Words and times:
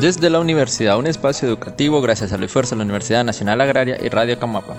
Desde 0.00 0.30
la 0.30 0.40
universidad, 0.40 0.98
un 0.98 1.06
espacio 1.06 1.46
educativo 1.48 2.00
gracias 2.00 2.32
al 2.32 2.42
esfuerzo 2.42 2.74
de 2.74 2.78
la 2.78 2.84
Universidad 2.84 3.24
Nacional 3.24 3.60
Agraria 3.60 3.98
y 4.02 4.08
Radio 4.08 4.38
Camapa. 4.38 4.74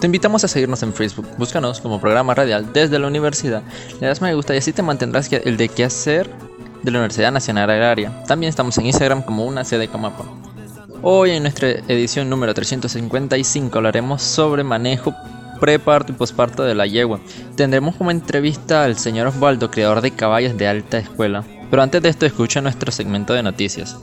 Te 0.00 0.06
invitamos 0.06 0.44
a 0.44 0.48
seguirnos 0.48 0.82
en 0.84 0.94
Facebook, 0.94 1.26
búscanos 1.36 1.80
como 1.80 2.00
programa 2.00 2.34
radial 2.34 2.72
desde 2.72 3.00
la 3.00 3.08
universidad, 3.08 3.62
le 4.00 4.06
das 4.06 4.22
me 4.22 4.32
gusta 4.34 4.54
y 4.54 4.58
así 4.58 4.72
te 4.72 4.82
mantendrás 4.82 5.32
el 5.32 5.56
de 5.56 5.68
qué 5.68 5.84
hacer 5.84 6.30
de 6.82 6.90
la 6.92 6.98
Universidad 6.98 7.32
Nacional 7.32 7.68
Agraria. 7.68 8.22
También 8.28 8.50
estamos 8.50 8.78
en 8.78 8.86
Instagram 8.86 9.22
como 9.22 9.44
una 9.44 9.64
sede 9.64 9.88
Camapa. 9.88 10.24
Hoy 11.02 11.32
en 11.32 11.42
nuestra 11.42 11.70
edición 11.70 12.30
número 12.30 12.54
355 12.54 13.76
hablaremos 13.76 14.22
sobre 14.22 14.62
manejo 14.62 15.14
preparto 15.60 16.12
y 16.12 16.14
posparto 16.14 16.62
de 16.62 16.74
la 16.74 16.86
yegua. 16.86 17.20
Tendremos 17.56 17.96
como 17.96 18.10
entrevista 18.10 18.84
al 18.84 18.98
señor 18.98 19.26
Osvaldo, 19.26 19.70
creador 19.70 20.00
de 20.00 20.12
caballos 20.12 20.56
de 20.56 20.68
alta 20.68 20.98
escuela. 20.98 21.44
Pero 21.70 21.82
antes 21.82 22.02
de 22.02 22.08
esto 22.08 22.26
escucha 22.26 22.60
nuestro 22.60 22.90
segmento 22.90 23.34
de 23.34 23.42
noticias. 23.42 23.98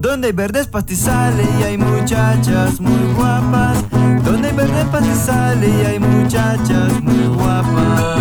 Donde 0.00 0.28
hay 0.28 0.32
verdes 0.32 0.66
pastizales 0.66 1.46
y 1.60 1.62
hay 1.62 1.78
muchachas 1.78 2.80
muy 2.80 3.14
guapas. 3.16 3.84
Donde 4.24 4.48
hay 4.48 4.54
verdes 4.54 4.84
pastizales 4.86 5.70
y 5.70 5.86
hay 5.86 5.98
muchachas 5.98 7.02
muy 7.02 7.26
guapas. 7.36 8.18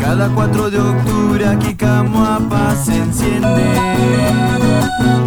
Cada 0.00 0.28
4 0.34 0.70
de 0.70 0.78
octubre 0.78 1.46
aquí 1.46 1.74
Camuapa 1.74 2.74
se 2.76 2.96
enciende. 2.96 3.78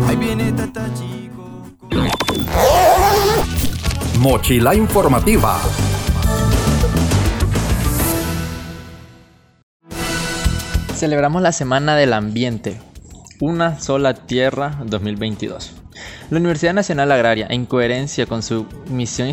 Ahí 0.07 0.15
viene 0.15 0.51
Tata 0.53 0.85
Chico. 0.93 1.63
Mochila 4.19 4.73
informativa. 4.73 5.59
Celebramos 10.99 11.41
la 11.41 11.53
Semana 11.53 11.95
del 11.95 12.11
Ambiente, 12.11 12.75
una 13.39 13.79
sola 13.79 14.13
tierra 14.13 14.79
2022. 14.85 15.71
La 16.29 16.39
Universidad 16.39 16.73
Nacional 16.73 17.09
Agraria, 17.13 17.47
en 17.49 17.65
coherencia 17.65 18.25
con 18.25 18.43
su 18.43 18.65
misión 18.89 19.29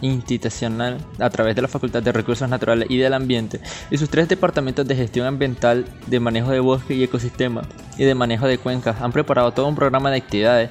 institucional 0.00 0.98
a 1.20 1.30
través 1.30 1.54
de 1.54 1.62
la 1.62 1.68
Facultad 1.68 2.02
de 2.02 2.10
Recursos 2.10 2.48
Naturales 2.48 2.90
y 2.90 2.96
del 2.96 3.14
Ambiente 3.14 3.60
y 3.88 3.98
sus 3.98 4.10
tres 4.10 4.28
departamentos 4.28 4.84
de 4.88 4.96
gestión 4.96 5.28
ambiental, 5.28 5.84
de 6.08 6.18
manejo 6.18 6.50
de 6.50 6.58
bosque 6.58 6.94
y 6.94 7.04
ecosistema 7.04 7.62
y 7.96 8.02
de 8.02 8.16
manejo 8.16 8.48
de 8.48 8.58
cuencas, 8.58 9.00
han 9.00 9.12
preparado 9.12 9.52
todo 9.52 9.68
un 9.68 9.76
programa 9.76 10.10
de 10.10 10.16
actividades 10.16 10.70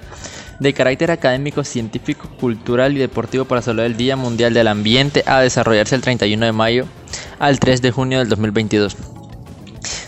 de 0.60 0.74
carácter 0.74 1.12
académico, 1.12 1.64
científico, 1.64 2.28
cultural 2.42 2.92
y 2.92 3.00
deportivo 3.00 3.46
para 3.46 3.62
celebrar 3.62 3.86
el 3.86 3.96
Día 3.96 4.18
Mundial 4.18 4.54
del 4.54 4.68
Ambiente 4.68 5.24
a 5.28 5.40
desarrollarse 5.40 5.96
el 5.96 6.02
31 6.02 6.46
de 6.46 6.52
mayo 6.52 6.86
al 7.40 7.58
3 7.58 7.82
de 7.82 7.92
junio 7.92 8.20
del 8.20 8.28
2022. 8.28 9.15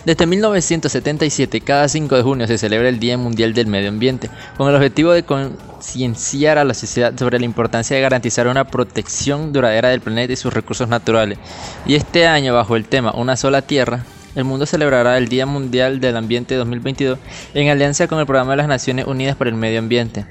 Desde 0.07 0.25
1977, 0.25 1.59
cada 1.59 1.89
5 1.89 2.15
de 2.15 2.21
junio 2.21 2.47
se 2.47 2.57
celebra 2.57 2.87
el 2.87 2.97
Día 2.97 3.17
Mundial 3.17 3.53
del 3.53 3.67
Medio 3.67 3.89
Ambiente, 3.89 4.29
con 4.55 4.69
el 4.69 4.75
objetivo 4.75 5.11
de 5.11 5.23
concienciar 5.23 6.57
a 6.57 6.63
la 6.63 6.73
sociedad 6.73 7.13
sobre 7.19 7.39
la 7.39 7.45
importancia 7.45 7.93
de 7.93 8.03
garantizar 8.03 8.47
una 8.47 8.63
protección 8.63 9.51
duradera 9.51 9.89
del 9.89 9.99
planeta 9.99 10.31
y 10.31 10.37
sus 10.37 10.53
recursos 10.53 10.87
naturales. 10.87 11.39
Y 11.85 11.95
este 11.95 12.25
año, 12.25 12.53
bajo 12.53 12.77
el 12.77 12.85
tema 12.85 13.11
Una 13.15 13.35
sola 13.35 13.63
Tierra, 13.63 14.05
el 14.35 14.45
mundo 14.45 14.65
celebrará 14.65 15.17
el 15.17 15.27
Día 15.27 15.45
Mundial 15.45 15.99
del 15.99 16.15
Ambiente 16.15 16.55
2022 16.55 17.19
en 17.53 17.67
alianza 17.67 18.07
con 18.07 18.19
el 18.19 18.25
Programa 18.25 18.51
de 18.51 18.57
las 18.59 18.69
Naciones 18.69 19.07
Unidas 19.07 19.35
por 19.35 19.49
el 19.49 19.55
Medio 19.55 19.79
Ambiente. 19.79 20.25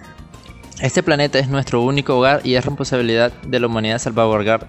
Este 0.81 1.03
planeta 1.03 1.39
es 1.39 1.49
nuestro 1.49 1.83
único 1.83 2.17
hogar 2.17 2.41
y 2.45 2.55
es 2.55 2.65
responsabilidad 2.65 3.31
de 3.47 3.61
la 3.61 3.67
humanidad 3.67 3.99
salvaguardar 3.99 4.69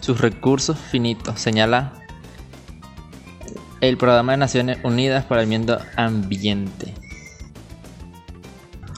sus 0.00 0.20
recursos 0.20 0.76
finitos, 0.76 1.40
señala 1.40 1.92
el 3.80 3.96
Programa 3.96 4.32
de 4.32 4.38
Naciones 4.38 4.78
Unidas 4.82 5.24
para 5.24 5.42
el 5.42 5.48
Medio 5.48 5.78
Ambiente. 5.96 6.94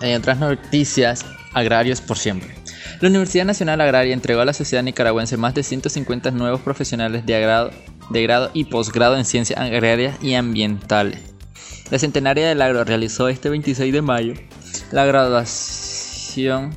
En 0.01 0.17
otras 0.17 0.39
noticias, 0.39 1.27
agrarios 1.53 2.01
por 2.01 2.17
siempre. 2.17 2.55
La 3.01 3.09
Universidad 3.09 3.45
Nacional 3.45 3.81
Agraria 3.81 4.15
entregó 4.15 4.41
a 4.41 4.45
la 4.45 4.53
sociedad 4.53 4.83
nicaragüense 4.83 5.37
más 5.37 5.55
de 5.55 5.63
150 5.63 6.31
nuevos 6.31 6.61
profesionales 6.61 7.27
de, 7.27 7.41
grado, 7.41 7.71
de 8.11 8.23
grado 8.23 8.51
y 8.55 8.65
posgrado 8.65 9.17
en 9.17 9.25
ciencias 9.25 9.59
agrarias 9.59 10.17
y 10.23 10.35
ambientales. 10.35 11.21
La 11.91 11.99
Centenaria 11.99 12.49
del 12.49 12.63
Agro 12.63 12.85
realizó 12.85 13.29
este 13.29 13.51
26 13.51 13.93
de 13.93 14.03
mayo 14.03 14.35
la 14.93 15.05
graduación 15.05 16.75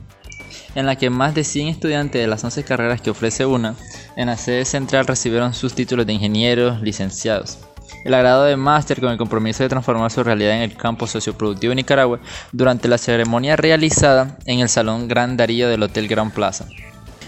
en 0.75 0.85
la 0.85 0.95
que 0.97 1.09
más 1.09 1.35
de 1.35 1.43
100 1.43 1.67
estudiantes 1.67 2.21
de 2.21 2.27
las 2.27 2.43
11 2.43 2.63
carreras 2.63 3.01
que 3.01 3.11
ofrece 3.11 3.45
una 3.45 3.75
en 4.15 4.27
la 4.27 4.37
sede 4.37 4.65
central 4.65 5.05
recibieron 5.05 5.53
sus 5.53 5.73
títulos 5.73 6.05
de 6.05 6.13
ingenieros 6.13 6.81
licenciados 6.81 7.59
el 8.03 8.13
agrado 8.13 8.43
de 8.43 8.57
máster 8.57 8.99
con 8.99 9.11
el 9.11 9.17
compromiso 9.17 9.63
de 9.63 9.69
transformar 9.69 10.11
su 10.11 10.23
realidad 10.23 10.55
en 10.55 10.61
el 10.61 10.75
campo 10.75 11.07
socioproductivo 11.07 11.71
de 11.71 11.75
Nicaragua 11.75 12.19
durante 12.51 12.87
la 12.87 12.97
ceremonia 12.97 13.55
realizada 13.55 14.37
en 14.45 14.59
el 14.59 14.69
Salón 14.69 15.07
Gran 15.07 15.37
Darío 15.37 15.69
del 15.69 15.83
Hotel 15.83 16.07
Gran 16.07 16.31
Plaza. 16.31 16.65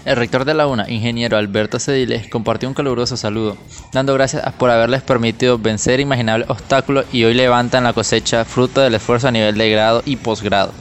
El 0.04 0.14
rector 0.14 0.44
de 0.44 0.54
la 0.54 0.68
UNA, 0.68 0.88
ingeniero 0.88 1.36
Alberto 1.36 1.80
Cediles, 1.80 2.28
compartió 2.28 2.68
un 2.68 2.76
caluroso 2.76 3.16
saludo, 3.16 3.56
dando 3.92 4.14
gracias 4.14 4.52
por 4.52 4.70
haberles 4.70 5.02
permitido 5.02 5.58
vencer 5.58 5.98
imaginables 5.98 6.48
obstáculos 6.48 7.06
y 7.12 7.24
hoy 7.24 7.34
levantan 7.34 7.82
la 7.82 7.92
cosecha 7.92 8.44
fruto 8.44 8.80
del 8.80 8.94
esfuerzo 8.94 9.26
a 9.26 9.32
nivel 9.32 9.58
de 9.58 9.68
grado 9.68 10.02
y 10.04 10.14
posgrado. 10.14 10.72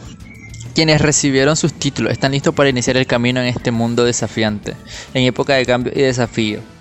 Quienes 0.76 1.02
recibieron 1.02 1.56
sus 1.56 1.74
títulos 1.74 2.12
están 2.12 2.34
listos 2.34 2.54
para 2.54 2.70
iniciar 2.70 2.98
el 2.98 3.08
camino 3.08 3.40
en 3.40 3.48
este 3.48 3.72
mundo 3.72 4.04
desafiante, 4.04 4.76
en 5.16 5.24
época 5.24 5.54
de 5.54 5.66
cambio 5.66 5.92
y 5.96 6.02
desafío 6.02 6.75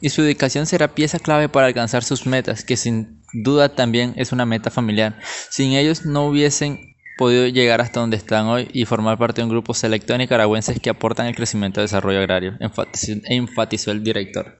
y 0.00 0.10
su 0.10 0.22
dedicación 0.22 0.66
será 0.66 0.88
pieza 0.88 1.18
clave 1.18 1.48
para 1.48 1.66
alcanzar 1.66 2.04
sus 2.04 2.26
metas, 2.26 2.64
que 2.64 2.76
sin 2.76 3.22
duda 3.32 3.74
también 3.74 4.14
es 4.16 4.32
una 4.32 4.46
meta 4.46 4.70
familiar. 4.70 5.18
Sin 5.50 5.72
ellos 5.72 6.04
no 6.04 6.26
hubiesen 6.26 6.96
podido 7.18 7.46
llegar 7.48 7.80
hasta 7.80 8.00
donde 8.00 8.16
están 8.16 8.46
hoy 8.46 8.68
y 8.72 8.86
formar 8.86 9.18
parte 9.18 9.40
de 9.40 9.44
un 9.44 9.50
grupo 9.50 9.74
selecto 9.74 10.14
de 10.14 10.20
nicaragüenses 10.20 10.80
que 10.80 10.90
aportan 10.90 11.26
el 11.26 11.34
crecimiento 11.34 11.80
y 11.80 11.84
desarrollo 11.84 12.18
agrario, 12.18 12.56
enfatizó 13.24 13.90
el 13.90 14.02
director. 14.02 14.58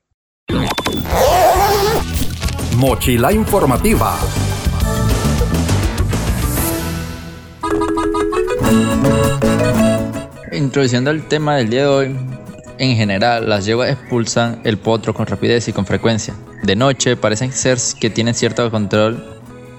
Mochila 2.76 3.32
informativa. 3.32 4.18
Introduciendo 10.52 11.10
el 11.10 11.26
tema 11.28 11.56
del 11.56 11.70
día 11.70 11.82
de 11.82 11.86
hoy, 11.86 12.16
en 12.80 12.96
general, 12.96 13.46
las 13.46 13.66
yeguas 13.66 13.91
expulsan 13.91 14.62
el 14.64 14.78
potro 14.78 15.12
con 15.12 15.26
rapidez 15.26 15.68
y 15.68 15.72
con 15.74 15.84
frecuencia. 15.84 16.32
De 16.62 16.74
noche 16.74 17.14
parecen 17.14 17.52
ser 17.52 17.76
que 18.00 18.08
tienen 18.08 18.32
cierto 18.34 18.70
control 18.70 19.22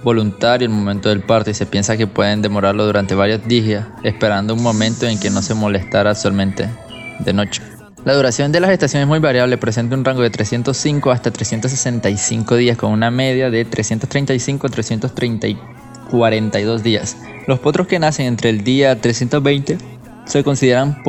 voluntario 0.04 0.68
el 0.68 0.74
momento 0.74 1.10
del 1.10 1.22
parto 1.22 1.50
y 1.50 1.56
se 1.56 1.66
piensa 1.66 1.98
que 1.98 2.06
pueden 2.06 2.44
demorarlo 2.44 2.86
durante 2.86 3.16
varios 3.16 3.44
días, 3.48 3.88
esperando 4.04 4.54
un 4.54 4.62
momento 4.62 5.08
en 5.08 5.20
que 5.20 5.32
no 5.32 5.42
se 5.42 5.56
molestara 5.56 6.14
solamente 6.14 6.70
de 7.18 7.34
noche. 7.34 7.64
La 8.06 8.14
duración 8.14 8.52
de 8.52 8.60
la 8.60 8.68
gestación 8.68 9.02
es 9.02 9.08
muy 9.08 9.18
variable, 9.18 9.58
presenta 9.58 9.96
un 9.96 10.06
rango 10.06 10.22
de 10.22 10.30
305 10.30 11.10
hasta 11.10 11.32
365 11.32 12.56
días 12.56 12.78
con 12.78 12.92
una 12.92 13.10
media 13.10 13.50
de 13.50 13.66
335 13.66 14.68
a 14.68 14.70
342 14.70 16.84
días. 16.84 17.18
Los 17.48 17.58
potros 17.58 17.88
que 17.88 17.98
nacen 17.98 18.28
entre 18.28 18.52
el 18.52 18.64
día 18.64 19.02
320 19.02 19.80
se 20.26 20.44
consideran 20.44 21.02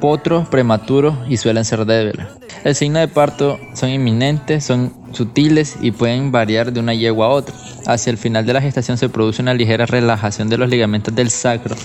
potros 0.00 0.48
prematuros 0.48 1.14
y 1.28 1.36
suelen 1.36 1.64
ser 1.64 1.84
débiles. 1.84 2.26
El 2.64 2.74
signo 2.74 2.98
de 2.98 3.08
parto 3.08 3.58
son 3.74 3.90
inminentes, 3.90 4.64
son 4.64 4.92
sutiles 5.12 5.76
y 5.80 5.92
pueden 5.92 6.32
variar 6.32 6.72
de 6.72 6.80
una 6.80 6.94
yegua 6.94 7.26
a 7.26 7.30
otra. 7.30 7.54
Hacia 7.86 8.10
el 8.10 8.18
final 8.18 8.44
de 8.46 8.52
la 8.52 8.60
gestación 8.60 8.98
se 8.98 9.08
produce 9.08 9.42
una 9.42 9.54
ligera 9.54 9.86
relajación 9.86 10.48
de 10.48 10.58
los 10.58 10.68
ligamentos 10.68 11.14
del 11.14 11.30
sacro, 11.30 11.76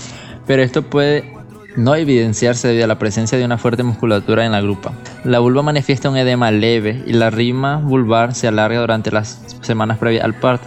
pero 0.46 0.62
esto 0.62 0.82
puede 0.82 1.32
no 1.76 1.94
evidenciarse 1.94 2.68
debido 2.68 2.84
a 2.84 2.88
la 2.88 2.98
presencia 2.98 3.38
de 3.38 3.44
una 3.44 3.58
fuerte 3.58 3.82
musculatura 3.82 4.44
en 4.44 4.52
la 4.52 4.60
grupa. 4.60 4.92
La 5.24 5.38
vulva 5.38 5.62
manifiesta 5.62 6.10
un 6.10 6.16
edema 6.16 6.50
leve 6.50 7.02
y 7.06 7.12
la 7.12 7.30
rima 7.30 7.76
vulvar 7.76 8.34
se 8.34 8.48
alarga 8.48 8.80
durante 8.80 9.10
las 9.10 9.40
semanas 9.62 9.98
previas 9.98 10.24
al 10.24 10.34
parto. 10.34 10.66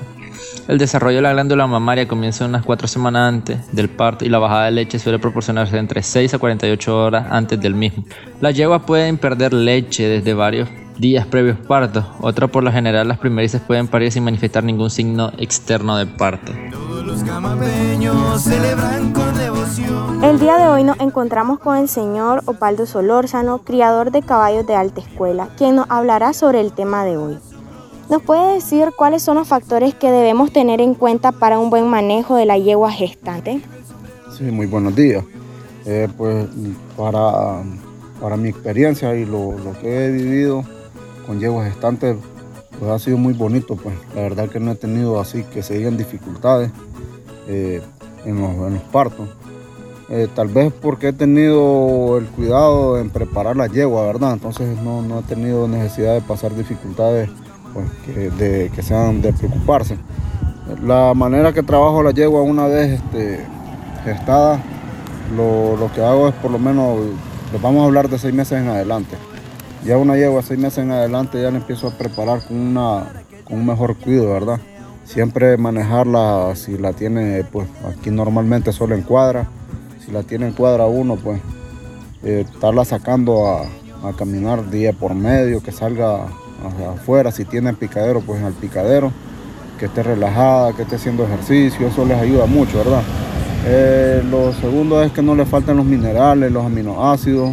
El 0.68 0.80
desarrollo 0.80 1.18
de 1.18 1.22
la 1.22 1.34
glándula 1.34 1.68
mamaria 1.68 2.08
comienza 2.08 2.46
unas 2.46 2.66
4 2.66 2.88
semanas 2.88 3.30
antes 3.30 3.72
del 3.72 3.88
parto 3.88 4.26
y 4.26 4.30
la 4.30 4.40
bajada 4.40 4.66
de 4.66 4.72
leche 4.72 4.98
suele 4.98 5.20
proporcionarse 5.20 5.78
entre 5.78 6.02
6 6.02 6.34
a 6.34 6.40
48 6.40 6.98
horas 6.98 7.28
antes 7.30 7.62
del 7.62 7.76
mismo. 7.76 8.04
Las 8.42 8.56
yeguas 8.56 8.82
pueden 8.82 9.20
perder 9.20 9.54
leche 9.54 10.08
desde 10.08 10.34
varios 10.34 10.68
días 10.98 11.28
previos 11.28 11.58
parto. 11.68 12.04
Otra 12.20 12.48
por 12.48 12.64
lo 12.64 12.72
general 12.72 13.08
las 13.08 13.20
primerizas 13.20 13.62
pueden 13.62 13.88
parir 13.88 14.12
sin 14.12 14.24
manifestar 14.24 14.64
ningún 14.64 14.90
signo 14.90 15.32
externo 15.38 15.98
de 15.98 16.08
parto. 16.08 16.52
El 20.24 20.40
día 20.40 20.58
de 20.58 20.68
hoy 20.68 20.84
nos 20.84 21.00
encontramos 21.00 21.60
con 21.60 21.78
el 21.78 21.88
señor 21.88 22.42
Opaldo 22.46 22.88
Solórzano, 22.88 23.60
criador 23.60 24.10
de 24.12 24.24
caballos 24.24 24.66
de 24.66 24.76
alta 24.76 25.02
escuela, 25.02 25.50
quien 25.58 25.76
nos 25.76 25.86
hablará 25.90 26.34
sobre 26.34 26.62
el 26.62 26.72
tema 26.72 27.06
de 27.06 27.18
hoy. 27.18 27.38
¿Nos 28.10 28.22
puede 28.22 28.54
decir 28.54 28.92
cuáles 28.96 29.24
son 29.24 29.36
los 29.36 29.48
factores 29.48 29.96
que 29.96 30.12
debemos 30.12 30.52
tener 30.52 30.80
en 30.80 30.94
cuenta 30.94 31.32
para 31.32 31.58
un 31.58 31.72
buen 31.72 31.88
manejo 31.88 32.36
de 32.36 32.46
la 32.46 32.58
yegua 32.58 32.92
gestante? 32.92 33.62
Sí, 34.38 34.44
muy 34.44 34.68
buenos 34.68 34.96
días. 34.96 35.24
Eh, 35.88 36.08
pues 36.16 36.48
para, 36.96 37.64
para, 38.22 38.38
mi 38.38 38.50
experiencia 38.50 39.16
y 39.16 39.26
lo, 39.26 39.58
lo, 39.58 39.74
que 39.80 40.06
he 40.06 40.12
vivido 40.12 40.64
con 41.26 41.40
yeguas 41.40 41.68
gestantes, 41.72 42.16
pues 42.80 42.92
ha 42.92 43.00
sido 43.00 43.18
muy 43.18 43.34
bonito. 43.34 43.76
Pues 43.76 43.96
la 44.14 44.22
verdad 44.22 44.50
que 44.50 44.60
no 44.60 44.72
he 44.72 44.76
tenido 44.76 45.20
así 45.20 45.44
que 45.44 45.64
se 45.64 45.76
digan 45.76 45.98
dificultades 45.98 46.70
eh, 47.48 47.82
en, 48.24 48.40
los, 48.40 48.72
en, 48.72 48.80
partos. 48.92 49.30
Eh, 50.10 50.28
tal 50.36 50.50
vez 50.50 50.72
porque 50.80 51.08
he 51.08 51.14
tenido 51.14 52.20
el 52.20 52.28
cuidado 52.28 53.00
en 53.00 53.10
preparar 53.10 53.58
la 53.58 53.66
yegua, 53.66 54.06
¿verdad? 54.06 54.34
Entonces 54.34 54.80
no, 54.84 55.02
no 55.02 55.20
he 55.20 55.24
tenido 55.24 55.68
necesidad 55.68 56.14
de 56.14 56.22
pasar 56.22 56.56
dificultades 56.56 57.30
pues, 57.76 58.72
que, 58.72 58.82
sean 58.82 59.22
de 59.22 59.34
preocuparse. 59.34 59.98
La 60.82 61.14
manera 61.14 61.52
que 61.52 61.62
trabajo 61.62 62.02
la 62.02 62.12
yegua 62.12 62.42
una 62.42 62.68
vez 62.68 62.94
este, 63.02 63.46
gestada, 64.06 64.64
lo, 65.36 65.76
lo, 65.76 65.92
que 65.92 66.02
hago 66.02 66.30
es 66.30 66.36
por 66.36 66.52
lo 66.52 66.58
menos, 66.58 67.00
les 67.52 67.62
vamos 67.62 67.82
a 67.82 67.86
hablar 67.86 68.08
de 68.10 68.18
seis 68.18 68.34
meses 68.34 68.60
en 68.60 68.70
adelante. 68.70 69.18
Ya 69.84 69.98
una 69.98 70.16
yegua 70.16 70.42
seis 70.42 70.58
meses 70.58 70.80
en 70.80 70.92
adelante 70.92 71.42
ya 71.42 71.52
la 71.52 71.58
empiezo 71.58 71.90
a 71.90 71.92
preparar 71.92 72.42
con, 72.48 72.58
una, 72.58 73.08
con 73.44 73.60
un 73.60 73.66
mejor 73.66 73.98
cuidado, 73.98 74.32
¿verdad? 74.32 74.60
Siempre 75.04 75.58
manejarla, 75.58 76.56
si 76.56 76.78
la 76.78 76.94
tiene, 76.94 77.44
pues 77.44 77.68
aquí 77.92 78.10
normalmente 78.10 78.72
solo 78.72 78.96
en 78.96 79.02
cuadra, 79.02 79.48
si 80.04 80.12
la 80.12 80.24
tiene 80.24 80.48
en 80.48 80.54
cuadra 80.54 80.86
uno, 80.86 81.18
pues 81.18 81.42
eh, 82.24 82.46
estarla 82.50 82.86
sacando 82.86 83.46
a, 83.48 83.64
a 84.08 84.14
caminar 84.18 84.70
día 84.70 84.94
por 84.94 85.14
medio, 85.14 85.62
que 85.62 85.74
salga 85.74 86.26
afuera, 86.66 87.32
si 87.32 87.46
tienen 87.46 87.76
picadero, 87.76 88.22
pues 88.22 88.42
al 88.44 88.54
picadero, 88.54 89.12
que 89.80 89.86
esté 89.86 90.04
relajada, 90.04 90.74
que 90.74 90.84
esté 90.84 90.96
haciendo 90.96 91.24
ejercicio, 91.24 91.88
eso 91.88 92.06
les 92.06 92.18
ayuda 92.18 92.46
mucho, 92.46 92.78
¿verdad? 92.78 93.02
Eh, 93.68 94.24
lo 94.30 94.54
segundo 94.54 95.02
es 95.02 95.12
que 95.12 95.22
no 95.22 95.36
le 95.36 95.46
falten 95.46 95.78
los 95.78 95.86
minerales, 95.86 96.52
los 96.52 96.66
aminoácidos, 96.66 97.52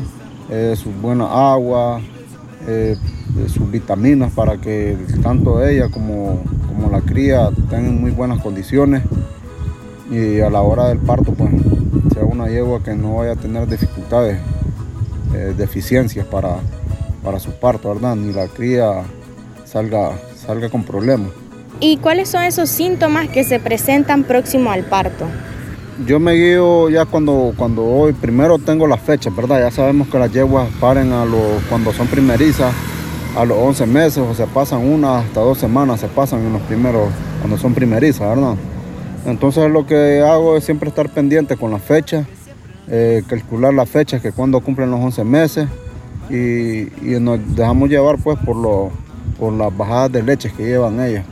eh, 0.51 0.75
su 0.77 0.91
buena 0.91 1.25
agua, 1.25 2.01
eh, 2.67 2.97
sus 3.49 3.71
vitaminas 3.71 4.31
para 4.33 4.59
que 4.59 4.97
tanto 5.23 5.65
ella 5.65 5.89
como, 5.89 6.43
como 6.69 6.91
la 6.91 7.01
cría 7.01 7.51
tengan 7.71 7.99
muy 8.01 8.11
buenas 8.11 8.43
condiciones 8.43 9.03
y 10.11 10.41
a 10.41 10.51
la 10.51 10.61
hora 10.61 10.89
del 10.89 10.99
parto 10.99 11.33
pues 11.33 11.51
sea 12.13 12.25
una 12.25 12.49
yegua 12.49 12.83
que 12.83 12.95
no 12.95 13.17
vaya 13.17 13.33
a 13.33 13.37
tener 13.37 13.67
dificultades, 13.67 14.39
deficiencias 15.57 16.27
para, 16.27 16.59
para 17.23 17.39
su 17.39 17.53
parto, 17.53 17.95
¿verdad? 17.95 18.17
Ni 18.17 18.33
la 18.33 18.47
cría 18.49 19.03
salga, 19.65 20.13
salga 20.35 20.69
con 20.69 20.85
problemas. 20.85 21.31
¿Y 21.81 21.97
cuáles 21.97 22.29
son 22.29 22.45
esos 22.45 22.69
síntomas 22.69 23.29
que 23.29 23.45
se 23.45 23.59
presentan 23.59 24.25
próximo 24.25 24.71
al 24.71 24.85
parto? 24.85 25.27
Yo 26.07 26.21
me 26.21 26.33
guío 26.33 26.89
ya 26.91 27.05
cuando, 27.05 27.53
cuando 27.57 27.85
hoy, 27.85 28.13
primero 28.13 28.59
tengo 28.59 28.87
las 28.87 29.01
fechas, 29.01 29.35
¿verdad? 29.35 29.61
Ya 29.61 29.71
sabemos 29.71 30.09
que 30.09 30.19
las 30.19 30.33
yeguas 30.33 30.69
paren 30.81 31.13
a 31.13 31.25
los, 31.25 31.63
cuando 31.69 31.93
son 31.93 32.07
primerizas 32.07 32.73
a 33.37 33.45
los 33.45 33.57
11 33.59 33.87
meses 33.87 34.19
o 34.19 34.35
se 34.35 34.47
pasan 34.47 34.81
una 34.81 35.19
hasta 35.19 35.41
dos 35.41 35.59
semanas, 35.59 36.01
se 36.01 36.09
pasan 36.09 36.41
en 36.41 36.53
los 36.53 36.63
primeros, 36.63 37.09
cuando 37.41 37.57
son 37.59 37.75
primerizas, 37.75 38.29
¿verdad? 38.29 38.55
Entonces 39.27 39.71
lo 39.71 39.87
que 39.87 40.23
hago 40.23 40.57
es 40.57 40.65
siempre 40.65 40.89
estar 40.89 41.09
pendiente 41.09 41.57
con 41.57 41.71
las 41.71 41.83
fechas, 41.83 42.27
eh, 42.89 43.23
calcular 43.27 43.73
las 43.73 43.89
fechas 43.89 44.21
que 44.21 44.33
cuando 44.33 44.61
cumplen 44.61 44.91
los 44.91 45.01
11 45.01 45.25
meses, 45.25 45.69
y, 46.31 46.89
nos 47.21 47.41
dejamos 47.55 47.89
llevar 47.89 48.17
pues 48.19 48.39
por, 48.39 48.57
lo, 48.57 48.91
por 49.39 49.53
las 49.53 49.77
bajadas 49.77 50.13
de 50.13 50.23
leche 50.23 50.53
que 50.57 50.65
llevan 50.65 51.01
ellas. 51.01 51.25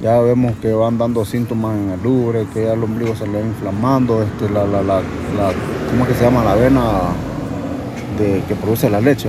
Ya 0.00 0.20
vemos 0.20 0.56
que 0.56 0.72
van 0.72 0.98
dando 0.98 1.24
síntomas 1.24 1.76
en 1.76 1.90
el 1.90 2.04
ubre, 2.04 2.46
que 2.52 2.64
ya 2.64 2.72
el 2.72 2.82
ombligo 2.82 3.14
se 3.14 3.26
le 3.26 3.40
va 3.40 3.46
inflamando, 3.46 4.22
este, 4.22 4.48
la, 4.50 4.66
la, 4.66 4.82
la, 4.82 5.00
¿cómo 5.90 6.06
que 6.06 6.14
se 6.14 6.24
llama? 6.24 6.44
La 6.44 6.56
vena 6.56 6.82
de, 8.18 8.42
que 8.48 8.56
produce 8.56 8.90
la 8.90 9.00
leche, 9.00 9.28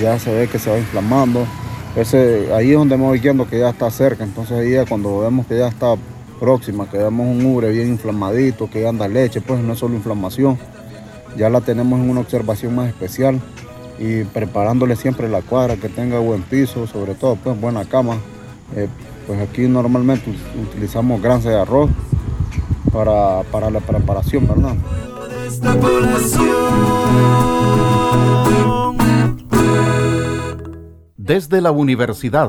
ya 0.00 0.18
se 0.18 0.34
ve 0.34 0.48
que 0.48 0.58
se 0.58 0.70
va 0.70 0.78
inflamando. 0.78 1.46
Ese, 1.94 2.52
ahí 2.54 2.72
es 2.72 2.76
donde 2.76 2.96
me 2.96 3.04
voy 3.04 3.20
que 3.20 3.58
ya 3.58 3.70
está 3.70 3.90
cerca, 3.90 4.24
entonces 4.24 4.58
ahí 4.58 4.72
ya 4.72 4.84
cuando 4.84 5.20
vemos 5.20 5.46
que 5.46 5.58
ya 5.58 5.68
está 5.68 5.94
próxima, 6.40 6.88
que 6.90 6.98
vemos 6.98 7.26
un 7.26 7.44
ubre 7.46 7.70
bien 7.70 7.88
inflamadito, 7.88 8.68
que 8.68 8.82
ya 8.82 8.88
anda 8.88 9.08
leche, 9.08 9.40
pues 9.40 9.60
no 9.60 9.72
es 9.72 9.78
solo 9.78 9.94
inflamación, 9.94 10.58
ya 11.36 11.48
la 11.50 11.60
tenemos 11.60 12.00
en 12.00 12.10
una 12.10 12.20
observación 12.20 12.74
más 12.74 12.88
especial 12.88 13.40
y 13.98 14.24
preparándole 14.24 14.96
siempre 14.96 15.28
la 15.28 15.42
cuadra, 15.42 15.76
que 15.76 15.88
tenga 15.88 16.18
buen 16.18 16.42
piso, 16.42 16.86
sobre 16.86 17.14
todo 17.14 17.36
pues 17.36 17.60
buena 17.60 17.84
cama. 17.84 18.16
Eh, 18.76 18.88
pues 19.26 19.40
aquí 19.40 19.62
normalmente 19.62 20.32
utilizamos 20.70 21.20
grasa 21.20 21.50
de 21.50 21.60
arroz 21.60 21.90
para, 22.92 23.42
para 23.50 23.70
la 23.70 23.80
preparación, 23.80 24.46
¿verdad? 24.46 24.74
Desde 31.16 31.60
la 31.60 31.70
universidad. 31.70 32.48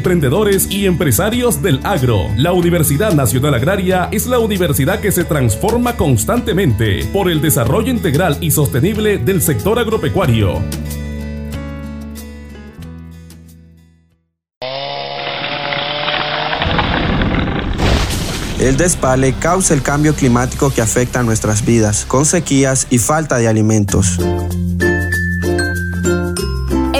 emprendedores 0.01 0.67
y 0.71 0.87
empresarios 0.87 1.61
del 1.61 1.79
agro. 1.83 2.25
La 2.35 2.53
Universidad 2.53 3.13
Nacional 3.13 3.53
Agraria 3.53 4.09
es 4.11 4.25
la 4.25 4.39
universidad 4.39 4.99
que 4.99 5.11
se 5.11 5.25
transforma 5.25 5.95
constantemente 5.95 7.05
por 7.13 7.29
el 7.29 7.39
desarrollo 7.39 7.91
integral 7.91 8.39
y 8.41 8.49
sostenible 8.49 9.19
del 9.19 9.43
sector 9.43 9.77
agropecuario. 9.77 10.59
El 18.59 18.77
despale 18.77 19.33
causa 19.33 19.75
el 19.75 19.83
cambio 19.83 20.15
climático 20.15 20.71
que 20.71 20.81
afecta 20.81 21.19
a 21.19 21.23
nuestras 21.23 21.63
vidas, 21.63 22.05
con 22.07 22.25
sequías 22.25 22.87
y 22.89 22.97
falta 22.97 23.37
de 23.37 23.47
alimentos. 23.47 24.17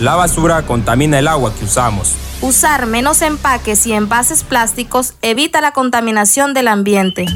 La 0.00 0.16
basura 0.16 0.62
contamina 0.62 1.20
el 1.20 1.28
agua 1.28 1.54
que 1.54 1.64
usamos. 1.64 2.16
Usar 2.40 2.86
menos 2.86 3.22
empaques 3.22 3.86
y 3.86 3.92
envases 3.92 4.42
plásticos 4.42 5.14
evita 5.22 5.60
la 5.60 5.72
contaminación 5.72 6.52
del 6.52 6.66
ambiente. 6.66 7.26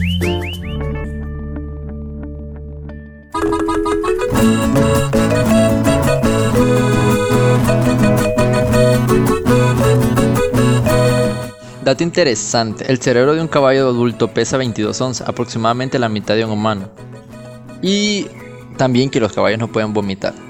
Dato 11.85 12.03
interesante, 12.03 12.91
el 12.91 13.01
cerebro 13.01 13.35
de 13.35 13.41
un 13.41 13.49
caballo 13.49 13.89
adulto 13.89 14.29
pesa 14.29 14.57
22 14.59 15.01
onzas, 15.01 15.29
aproximadamente 15.29 15.99
la 15.99 16.09
mitad 16.09 16.35
de 16.35 16.45
un 16.45 16.51
humano. 16.51 16.91
Y 17.81 18.27
también 18.77 19.11
que 19.11 19.21
los 19.21 19.33
caballos 19.33 19.61
no 19.61 19.69
pueden 19.69 19.93
vomitar. 19.95 20.48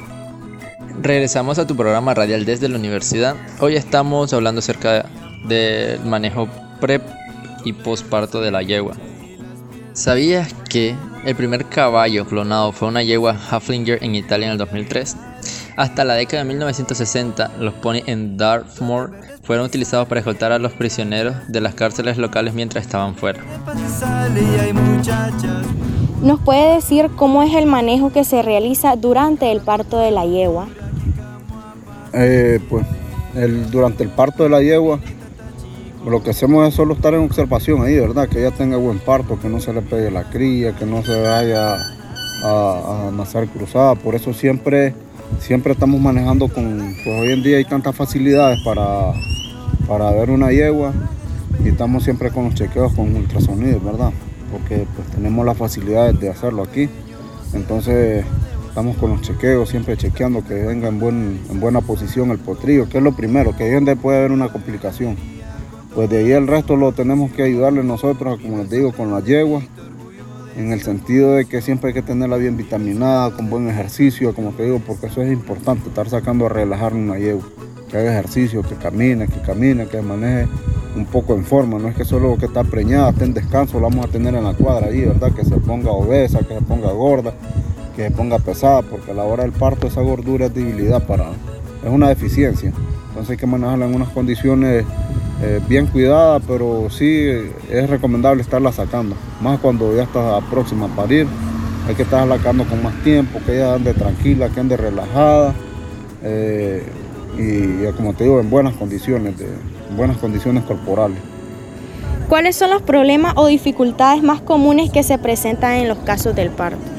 Regresamos 1.01 1.61
a 1.61 1.67
tu 1.67 1.77
programa 1.77 2.13
radial 2.13 2.45
desde 2.45 2.69
la 2.69 2.77
universidad. 2.77 3.37
Hoy 3.61 3.77
estamos 3.77 4.33
hablando 4.33 4.59
acerca 4.59 5.07
del 5.47 6.01
manejo 6.01 6.49
prep 6.81 7.03
y 7.65 7.73
posparto 7.73 8.41
de 8.41 8.51
la 8.51 8.63
yegua. 8.63 8.95
¿Sabías 9.93 10.53
que 10.69 10.97
el 11.25 11.37
primer 11.37 11.67
caballo 11.67 12.27
clonado 12.27 12.73
fue 12.73 12.89
una 12.89 13.05
yegua 13.05 13.37
Haflinger 13.51 14.03
en 14.03 14.17
Italia 14.17 14.47
en 14.47 14.53
el 14.53 14.59
2003? 14.59 15.17
Hasta 15.77 16.05
la 16.05 16.15
década 16.15 16.43
de 16.43 16.49
1960, 16.49 17.53
los 17.61 17.75
ponies 17.75 18.09
en 18.09 18.37
Dartmoor 18.37 19.13
fueron 19.45 19.67
utilizados 19.67 20.09
para 20.09 20.19
escoltar 20.19 20.51
a 20.51 20.59
los 20.59 20.73
prisioneros 20.73 21.37
de 21.47 21.61
las 21.61 21.75
cárceles 21.75 22.19
locales 22.19 22.55
mientras 22.55 22.85
estaban 22.85 23.15
fuera. 23.15 23.41
¿Nos 26.23 26.41
puede 26.41 26.75
decir 26.75 27.09
cómo 27.15 27.45
es 27.45 27.55
el 27.55 27.67
manejo 27.67 28.11
que 28.13 28.25
se 28.25 28.43
realiza 28.43 28.97
durante 28.97 29.53
el 29.53 29.61
parto 29.61 30.01
de 30.01 30.11
la 30.11 30.27
yegua? 30.27 30.67
Eh, 32.13 32.61
pues 32.69 32.87
durante 33.71 34.03
el 34.03 34.11
parto 34.11 34.43
de 34.43 34.49
la 34.49 34.63
yegua, 34.63 34.99
lo 36.07 36.23
que 36.23 36.31
hacemos 36.31 36.67
es 36.67 36.75
solo 36.75 36.95
estar 36.95 37.13
en 37.15 37.21
observación 37.21 37.83
ahí, 37.83 37.99
¿verdad? 37.99 38.29
Que 38.29 38.41
ella 38.41 38.51
tenga 38.51 38.77
buen 38.77 38.99
parto, 38.99 39.39
que 39.39 39.49
no 39.49 39.61
se 39.61 39.73
le 39.73 39.83
pegue 39.83 40.11
la 40.11 40.31
cría, 40.31 40.75
que 40.75 40.87
no 40.87 41.03
se 41.05 41.21
vaya 41.21 41.75
a, 42.43 43.09
a 43.09 43.11
nacer 43.13 43.49
cruzada. 43.49 43.95
Por 43.95 44.15
eso 44.15 44.33
siempre, 44.33 44.95
siempre 45.41 45.73
estamos 45.73 46.01
manejando 46.01 46.49
con, 46.49 46.95
pues 47.05 47.21
hoy 47.21 47.33
en 47.33 47.43
día 47.43 47.59
hay 47.59 47.65
tantas 47.65 47.95
facilidades 47.95 48.61
para, 48.65 49.13
para 49.87 50.11
ver 50.13 50.31
una 50.31 50.51
yegua 50.51 50.93
y 51.65 51.69
estamos 51.69 52.05
siempre 52.05 52.31
con 52.31 52.45
los 52.45 52.55
chequeos 52.55 52.95
con 52.95 53.15
ultrasonidos, 53.15 53.85
¿verdad? 53.85 54.13
Porque 54.51 54.87
pues 54.97 55.09
tenemos 55.09 55.45
las 55.45 55.57
facilidades 55.57 56.19
de 56.19 56.31
hacerlo 56.31 56.63
aquí. 56.63 56.89
Entonces 57.53 58.25
estamos 58.79 58.97
con 58.99 59.11
los 59.11 59.23
chequeos, 59.23 59.69
siempre 59.71 59.97
chequeando 59.97 60.45
que 60.45 60.55
venga 60.55 60.87
en, 60.87 61.01
buen- 61.01 61.41
en 61.51 61.59
buena 61.59 61.81
posición 61.81 62.31
el 62.31 62.39
potrillo, 62.39 62.89
que 62.89 62.99
es 62.99 63.03
lo 63.03 63.11
primero, 63.11 63.57
que 63.57 63.65
ahí 63.65 63.73
donde 63.73 63.97
puede 63.97 64.19
haber 64.19 64.31
una 64.31 64.51
complicación. 64.51 65.17
Pues 65.97 66.09
de 66.09 66.19
ahí 66.19 66.31
el 66.31 66.47
resto 66.47 66.77
lo 66.77 66.93
tenemos 66.93 67.33
que 67.33 67.43
ayudarle 67.43 67.83
nosotros, 67.83 68.39
como 68.41 68.59
les 68.59 68.71
digo, 68.71 68.93
con 68.93 69.11
las 69.11 69.25
yeguas, 69.25 69.65
en 70.57 70.71
el 70.73 70.81
sentido 70.81 71.33
de 71.33 71.47
que 71.47 71.61
siempre 71.61 71.89
hay 71.89 71.95
que 71.95 72.03
tenerla 72.03 72.37
bien 72.37 72.57
vitaminada, 72.57 73.33
con 73.35 73.51
buen 73.51 73.69
ejercicio, 73.69 74.33
como 74.33 74.51
te 74.53 74.63
digo, 74.63 74.81
porque 74.87 75.07
eso 75.09 75.23
es 75.23 75.33
importante, 75.33 75.89
estar 75.89 76.09
sacando 76.09 76.47
a 76.47 76.49
relajar 76.49 76.95
una 76.95 77.19
yegua, 77.19 77.43
que 77.91 77.97
haga 77.97 78.13
ejercicio, 78.13 78.63
que 78.63 78.77
camine, 78.77 79.27
que 79.27 79.41
camine, 79.41 79.89
que 79.89 80.01
maneje 80.03 80.47
un 80.95 81.05
poco 81.05 81.35
en 81.35 81.45
forma, 81.45 81.81
no 81.81 81.89
es 81.89 81.97
que 81.97 82.05
solo 82.05 82.37
que 82.37 82.47
está 82.47 82.63
preñada, 82.63 83.11
esté 83.11 83.25
en 83.25 83.35
descanso, 83.35 83.81
la 83.81 83.89
vamos 83.89 84.07
a 84.07 84.09
tener 84.09 84.37
en 84.37 84.45
la 84.45 84.53
cuadra 84.53 84.87
ahí, 84.87 85.01
¿verdad? 85.01 85.33
Que 85.33 85.45
se 85.45 85.57
ponga 85.57 85.91
obesa, 85.91 86.39
que 86.41 86.55
se 86.55 86.61
ponga 86.63 86.93
gorda, 86.93 87.35
que 87.99 88.05
se 88.05 88.11
ponga 88.13 88.39
pesada, 88.39 88.83
porque 88.83 89.11
a 89.11 89.15
la 89.15 89.25
hora 89.25 89.43
del 89.43 89.51
parto 89.51 89.89
esa 89.89 90.01
gordura 90.03 90.47
es 90.47 90.55
debilidad 90.55 91.03
para, 91.05 91.31
es 91.85 91.91
una 91.91 92.09
deficiencia. 92.09 92.73
Entonces 93.09 93.31
hay 93.31 93.37
que 93.37 93.47
manejarla 93.47 93.87
en 93.87 93.95
unas 93.97 94.11
condiciones 94.11 94.85
eh, 95.43 95.61
bien 95.69 95.87
cuidadas, 95.87 96.41
pero 96.47 96.89
sí 96.91 97.09
eh, 97.09 97.51
es 97.69 97.91
recomendable 97.91 98.41
estarla 98.41 98.71
sacando. 98.71 99.17
Más 99.41 99.59
cuando 99.59 99.97
ya 99.97 100.05
está 100.05 100.41
próxima 100.49 100.87
a 100.87 100.89
parir, 100.91 101.27
hay 101.89 101.97
que 101.97 102.03
estarla 102.05 102.37
sacando 102.37 102.65
con 102.67 102.81
más 102.85 102.95
tiempo, 103.03 103.41
que 103.45 103.57
ella 103.57 103.75
ande 103.75 103.93
tranquila, 103.95 104.49
que 104.49 104.61
ande 104.61 104.77
relajada. 104.77 105.55
eh, 106.23 106.85
y, 107.37 107.85
como 107.97 108.15
te 108.15 108.25
digo, 108.25 108.39
en 108.39 108.49
buenas 108.49 108.75
condiciones, 108.75 109.37
de, 109.39 109.47
en 109.47 109.97
buenas 109.97 110.19
condiciones 110.19 110.63
corporales. 110.65 111.19
¿Cuáles 112.29 112.55
son 112.55 112.71
los 112.71 112.83
problemas 112.83 113.35
o 113.37 113.47
dificultades 113.47 114.23
más 114.23 114.41
comunes 114.41 114.91
que 114.91 115.03
se 115.03 115.19
presentan 115.19 115.75
en 115.75 115.89
los 115.89 115.99
casos 115.99 116.35
del 116.37 116.51
parto? 116.51 116.98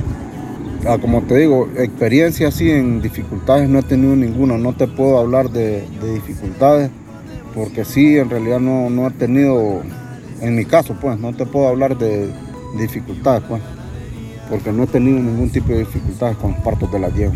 Ah, 0.87 0.97
como 0.97 1.21
te 1.23 1.35
digo, 1.35 1.67
experiencia 1.77 2.47
así 2.47 2.71
en 2.71 3.01
dificultades 3.01 3.67
no 3.67 3.79
he 3.79 3.83
tenido 3.83 4.15
ninguna, 4.15 4.57
no 4.57 4.73
te 4.73 4.87
puedo 4.87 5.19
hablar 5.19 5.49
de, 5.49 5.85
dificultades, 6.01 6.89
porque 7.53 7.83
sí, 7.83 8.17
en 8.17 8.29
realidad 8.29 8.59
no, 8.59 8.89
no, 8.89 9.07
he 9.07 9.11
tenido, 9.11 9.81
en 10.39 10.55
mi 10.55 10.63
caso, 10.63 10.95
pues, 10.99 11.19
no 11.19 11.33
te 11.33 11.45
puedo 11.45 11.67
hablar 11.67 11.97
de 11.97 12.29
dificultades, 12.77 13.43
pues, 13.49 13.61
porque 14.49 14.71
no 14.71 14.83
he 14.83 14.87
tenido 14.87 15.19
ningún 15.19 15.49
tipo 15.49 15.67
de 15.73 15.79
dificultades 15.79 16.37
con 16.37 16.51
los 16.51 16.61
partos 16.61 16.89
de 16.91 16.99
la 16.99 17.09
yegua. 17.09 17.35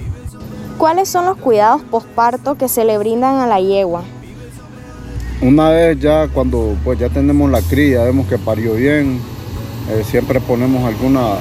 ¿Cuáles 0.78 1.10
son 1.10 1.26
los 1.26 1.38
cuidados 1.38 1.82
postparto 1.84 2.56
que 2.56 2.70
se 2.70 2.86
le 2.86 2.98
brindan 2.98 3.36
a 3.36 3.48
la 3.48 3.60
yegua? 3.60 4.04
Una 5.42 5.70
vez 5.70 6.00
ya 6.00 6.30
cuando 6.30 6.78
pues 6.84 6.98
ya 6.98 7.10
tenemos 7.10 7.52
la 7.52 7.62
cría, 7.62 8.04
vemos 8.04 8.28
que 8.28 8.38
parió 8.38 8.76
bien, 8.76 9.20
eh, 9.92 10.04
siempre 10.06 10.40
ponemos 10.40 10.84
alguna 10.86 11.36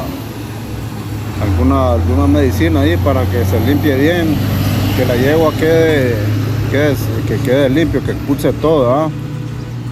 alguna, 1.43 1.93
alguna 1.93 2.27
medicina 2.27 2.81
ahí 2.81 2.97
para 2.99 3.25
que 3.25 3.45
se 3.45 3.59
limpie 3.61 3.97
bien, 3.97 4.35
que 4.97 5.05
la 5.05 5.17
yegua 5.17 5.53
quede, 5.59 6.15
que 6.71 7.37
quede 7.45 7.69
limpio, 7.69 8.03
que 8.03 8.13
expulse 8.13 8.53
todo, 8.53 8.95
¿ah? 8.95 9.11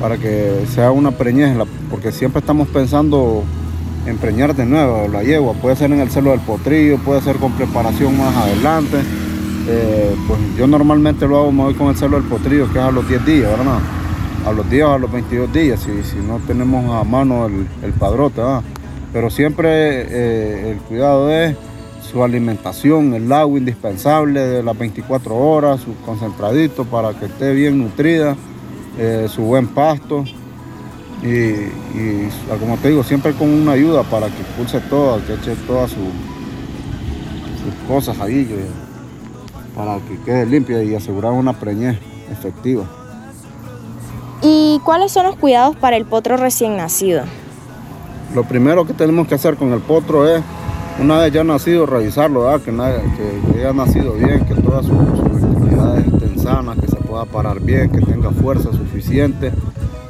para 0.01 0.17
que 0.17 0.65
sea 0.75 0.91
una 0.91 1.11
preñez, 1.11 1.57
porque 1.91 2.13
siempre 2.13 2.41
estamos 2.41 2.69
pensando 2.69 3.45
en 4.07 4.17
preñar 4.17 4.55
de 4.55 4.65
nuevo 4.65 5.09
la 5.09 5.23
yegua, 5.23 5.53
puede 5.55 5.77
ser 5.77 5.93
en 5.93 6.01
el 6.01 6.11
celo 6.11 6.31
del 6.31 6.41
potrillo, 6.41 6.99
puede 6.99 7.21
ser 7.21 7.37
con 7.37 7.53
preparación 7.53 8.17
más 8.17 8.35
adelante. 8.35 8.99
Eh, 9.69 10.17
pues 10.27 10.41
yo 10.57 10.67
normalmente 10.67 11.29
lo 11.29 11.39
hago, 11.39 11.53
me 11.53 11.75
con 11.75 11.89
el 11.89 11.97
celo 11.97 12.19
del 12.19 12.29
potrillo, 12.29 12.73
que 12.73 12.79
es 12.79 12.85
a 12.85 12.91
los 12.91 13.07
10 13.07 13.27
días, 13.27 13.51
¿verdad? 13.51 13.79
A 14.47 14.53
los 14.53 14.69
10 14.71 14.85
o 14.85 14.93
a 14.95 14.99
los 14.99 15.13
22 15.13 15.53
días, 15.53 15.81
si, 15.81 16.03
si 16.03 16.17
no 16.17 16.41
tenemos 16.47 16.91
a 16.95 17.05
mano 17.05 17.47
el, 17.47 17.67
el 17.83 17.93
padrote. 17.93 18.41
Pero 19.13 19.31
siempre 19.31 20.03
eh, 20.03 20.71
el 20.73 20.79
cuidado 20.79 21.31
es 21.31 21.57
su 22.11 22.23
alimentación, 22.25 23.15
el 23.15 23.31
agua 23.33 23.59
indispensable 23.59 24.41
de 24.41 24.63
las 24.63 24.77
24 24.77 25.37
horas, 25.37 25.81
su 25.81 25.95
concentradito 26.05 26.85
para 26.85 27.13
que 27.15 27.27
esté 27.27 27.53
bien 27.53 27.79
nutrida, 27.79 28.37
eh, 28.99 29.29
su 29.29 29.43
buen 29.43 29.69
pasto 29.69 30.25
y, 31.23 32.29
como 32.59 32.77
te 32.79 32.89
digo, 32.89 33.05
siempre 33.05 33.33
con 33.35 33.49
una 33.49 33.73
ayuda 33.73 34.03
para 34.05 34.27
que 34.29 34.43
pulse 34.57 34.81
todo, 34.81 35.25
que 35.27 35.35
eche 35.35 35.55
todas 35.67 35.91
sus 35.91 36.01
cosas 37.87 38.19
ahí 38.21 38.49
para 39.77 39.99
que 39.99 40.19
quede 40.25 40.47
limpia 40.47 40.83
y 40.83 40.95
asegurar 40.95 41.33
una 41.33 41.53
preñez 41.53 41.99
efectiva. 42.31 42.85
¿Y 44.43 44.81
cuáles 44.85 45.13
son 45.13 45.27
los 45.27 45.37
cuidados 45.37 45.77
para 45.77 45.97
el 45.97 46.07
potro 46.07 46.37
recién 46.37 46.77
nacido? 46.77 47.25
Lo 48.35 48.45
primero 48.45 48.85
que 48.85 48.95
tenemos 48.95 49.27
que 49.27 49.35
hacer 49.35 49.57
con 49.57 49.73
el 49.73 49.81
potro 49.81 50.29
es, 50.29 50.43
una 51.01 51.19
vez 51.19 51.33
ya 51.33 51.45
nacido, 51.45 51.87
revisarlo, 51.87 52.47
que, 52.65 52.71
haya 52.71 53.73
nacido 53.73 54.13
bien, 54.13 54.45
que 54.45 54.55
todas 54.55 54.87
sus, 54.87 54.97
extremidades 54.97 56.07
estén 56.07 56.39
sanas, 56.39 56.79
que 56.79 56.87
se 56.87 56.97
pueda 56.97 57.25
parar 57.25 57.61
bien, 57.61 57.91
que 57.91 58.01
tenga 58.01 58.31
fuerza 58.31 58.71
suficiente, 58.73 59.53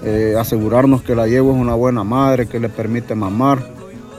eh, 0.03 0.35
asegurarnos 0.39 1.03
que 1.03 1.15
la 1.15 1.27
yegua 1.27 1.55
es 1.55 1.61
una 1.61 1.75
buena 1.75 2.05
madre, 2.05 2.47
que 2.47 2.59
le 2.59 2.69
permite 2.69 3.15
mamar, 3.15 3.59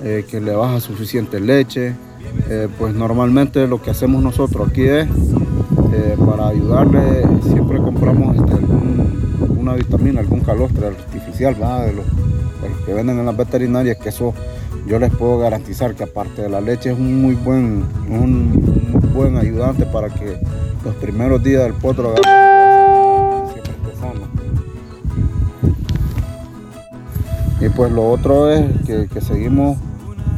eh, 0.03 0.25
que 0.29 0.39
le 0.39 0.53
baja 0.53 0.79
suficiente 0.79 1.39
leche. 1.39 1.95
Eh, 2.49 2.69
pues 2.79 2.95
normalmente 2.95 3.67
lo 3.67 3.81
que 3.81 3.91
hacemos 3.91 4.23
nosotros 4.23 4.69
aquí 4.69 4.83
es, 4.83 5.07
para 6.25 6.47
ayudarle, 6.47 7.23
siempre 7.43 7.77
compramos 7.77 8.35
este, 8.37 8.53
una 9.57 9.73
vitamina, 9.73 10.21
algún 10.21 10.39
calostre 10.39 10.87
artificial, 10.87 11.55
¿verdad? 11.55 11.85
De 11.87 11.93
los, 11.93 12.05
que 12.85 12.93
venden 12.93 13.19
en 13.19 13.25
las 13.25 13.37
veterinarias, 13.37 13.97
que 13.97 14.09
eso 14.09 14.33
yo 14.85 14.99
les 14.99 15.13
puedo 15.13 15.39
garantizar 15.39 15.95
que 15.95 16.03
aparte 16.03 16.41
de 16.41 16.49
la 16.49 16.61
leche 16.61 16.91
es 16.91 16.97
un 16.97 17.21
muy 17.21 17.35
buen, 17.35 17.83
un, 18.09 19.11
buen 19.13 19.37
ayudante 19.37 19.85
para 19.85 20.09
que 20.09 20.37
los 20.83 20.95
primeros 20.95 21.43
días 21.43 21.63
del 21.63 21.73
potro 21.73 22.13
siempre. 22.15 22.31
Y 27.61 27.69
pues 27.69 27.91
lo 27.91 28.09
otro 28.09 28.49
es 28.49 28.65
que, 28.87 29.21
seguimos 29.21 29.77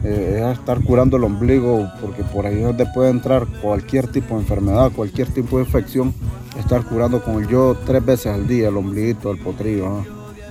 eh, 0.04 0.42
es 0.44 0.60
estar 0.60 0.84
curando 0.84 1.16
el 1.16 1.24
ombligo, 1.24 1.90
porque 2.02 2.22
por 2.22 2.46
ahí 2.46 2.60
donde 2.60 2.86
puede 2.88 3.12
entrar 3.12 3.48
cualquier 3.62 4.08
tipo 4.08 4.36
de 4.36 4.42
enfermedad, 4.42 4.92
cualquier 4.94 5.30
tipo 5.30 5.58
de 5.58 5.64
infección, 5.64 6.14
estar 6.60 6.84
curando 6.84 7.24
con 7.24 7.42
el 7.42 7.48
yo 7.48 7.78
tres 7.86 8.06
veces 8.06 8.28
al 8.28 8.46
día 8.46 8.68
el 8.68 8.76
ombliguito, 8.76 9.32
el 9.32 9.40
potrillo 9.40 10.04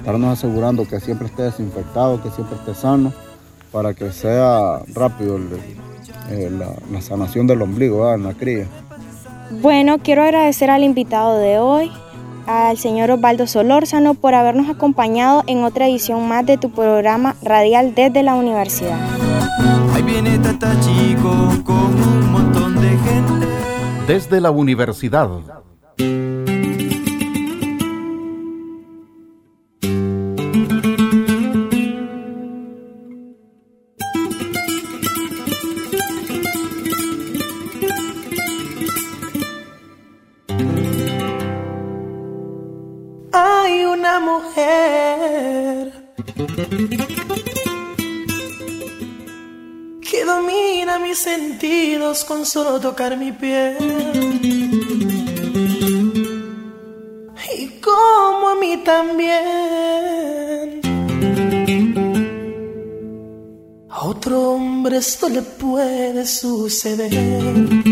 estarnos 0.03 0.37
asegurando 0.37 0.85
que 0.85 0.99
siempre 0.99 1.29
esté 1.29 1.45
desinfectado, 1.45 2.21
que 2.21 2.29
siempre 2.31 2.57
esté 2.57 2.75
sano, 2.75 3.13
para 3.71 3.95
que 3.95 4.11
sea 4.11 4.81
rápido 4.93 5.39
eh, 6.29 6.51
la, 6.51 7.01
sanación 7.01 7.47
del 7.47 7.63
ombligo 7.63 8.13
en 8.13 8.25
la 8.25 8.35
cría. 8.35 8.67
Bueno, 9.61 9.99
quiero 9.99 10.25
agradecer 10.25 10.71
al 10.71 10.83
invitado 10.83 11.39
de 11.39 11.61
hoy, 11.61 11.93
al 12.49 12.79
señor 12.79 13.13
Osvaldo 13.13 13.47
Solórzano, 13.47 14.15
por 14.15 14.35
habernos 14.35 14.69
acompañado 14.69 15.45
en 15.47 15.63
otra 15.63 15.87
edición 15.87 16.27
más 16.27 16.45
de 16.47 16.59
tu 16.59 16.71
programa 16.71 17.37
radial 17.41 17.95
desde 17.95 18.25
la 18.25 18.35
universidad. 18.35 18.99
Ahí 19.95 20.03
viene 20.03 20.37
Tata 20.39 20.75
Chico 20.81 21.31
con 21.63 21.95
un 21.95 22.33
montón 22.33 22.75
de 22.75 22.89
gente. 22.89 23.47
Desde 24.09 24.41
la 24.41 24.51
universidad 24.51 25.31
con 52.33 52.47
solo 52.47 52.81
tocar 52.81 53.17
mi 53.19 53.31
piel. 53.33 53.77
Y 57.59 57.67
como 57.81 58.49
a 58.49 58.55
mí 58.55 58.79
también. 58.93 60.81
A 63.91 64.07
otro 64.07 64.53
hombre 64.53 64.97
esto 64.97 65.29
le 65.29 65.43
puede 65.43 66.25
suceder. 66.27 67.92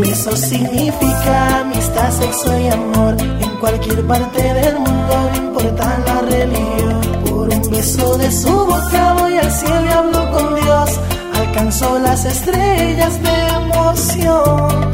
Un 0.00 0.06
beso 0.06 0.34
significa 0.34 1.60
amistad, 1.60 2.10
sexo 2.10 2.58
y 2.58 2.68
amor. 2.68 3.14
En 3.20 3.50
cualquier 3.60 4.02
parte 4.06 4.42
del 4.42 4.76
mundo, 4.78 5.30
no 5.30 5.36
importa 5.36 5.98
la 6.06 6.22
religión. 6.22 7.00
Por 7.26 7.50
un 7.50 7.70
beso 7.70 8.16
de 8.16 8.32
su 8.32 8.48
boca 8.48 9.12
voy 9.18 9.36
al 9.36 9.50
cielo 9.52 9.84
y 9.84 9.88
hablo 9.88 10.30
con 10.30 10.54
Dios. 10.54 10.90
Alcanzó 11.34 11.98
las 11.98 12.24
estrellas 12.24 13.22
de 13.22 13.46
emoción. 13.60 14.90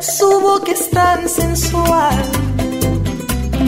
Su 0.00 0.40
boca 0.42 0.70
es 0.70 0.90
tan 0.90 1.26
sensual. 1.30 2.24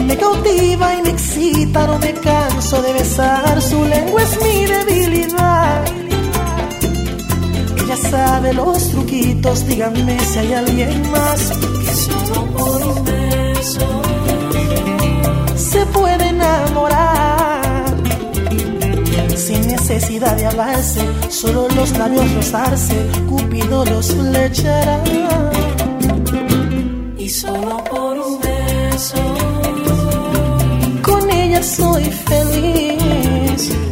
Me 0.05 0.15
cautiva 0.17 0.95
y 0.97 1.01
me 1.01 1.09
excita, 1.09 1.87
no 1.87 1.97
me 1.97 2.13
canso 2.13 2.79
de 2.83 2.93
besar. 2.93 3.59
Su 3.59 3.83
lengua 3.85 4.21
es 4.21 4.39
mi 4.39 4.65
debilidad 4.67 5.68
sabe 8.49 8.53
los 8.53 8.89
truquitos, 8.89 9.65
díganme 9.67 10.19
si 10.19 10.39
hay 10.39 10.53
alguien 10.53 11.11
más 11.11 11.51
que 11.85 11.93
solo 11.93 12.45
por 12.45 12.87
un 12.87 13.05
beso 13.05 14.01
se 15.55 15.85
puede 15.87 16.29
enamorar. 16.29 17.85
sin 19.35 19.67
necesidad 19.67 20.35
de 20.35 20.45
hablarse, 20.45 21.01
solo 21.29 21.67
los 21.75 21.97
labios 21.97 22.33
rozarse, 22.35 22.95
Cupido 23.27 23.85
los 23.85 24.07
flechará. 24.13 25.03
Y 27.17 27.29
solo 27.29 27.83
por 27.85 28.17
un 28.19 28.39
beso, 28.39 29.17
con 31.01 31.29
ella 31.31 31.63
soy 31.63 32.03
feliz. 32.05 33.88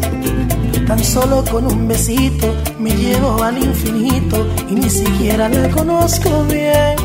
Tan 0.88 1.04
solo 1.04 1.44
con 1.52 1.66
un 1.66 1.86
besito 1.86 2.48
me 2.80 2.92
llevo 2.92 3.44
al 3.44 3.58
infinito 3.62 4.48
y 4.70 4.76
ni 4.76 4.90
siquiera 4.90 5.50
la 5.50 5.70
conozco 5.70 6.46
bien. 6.46 6.96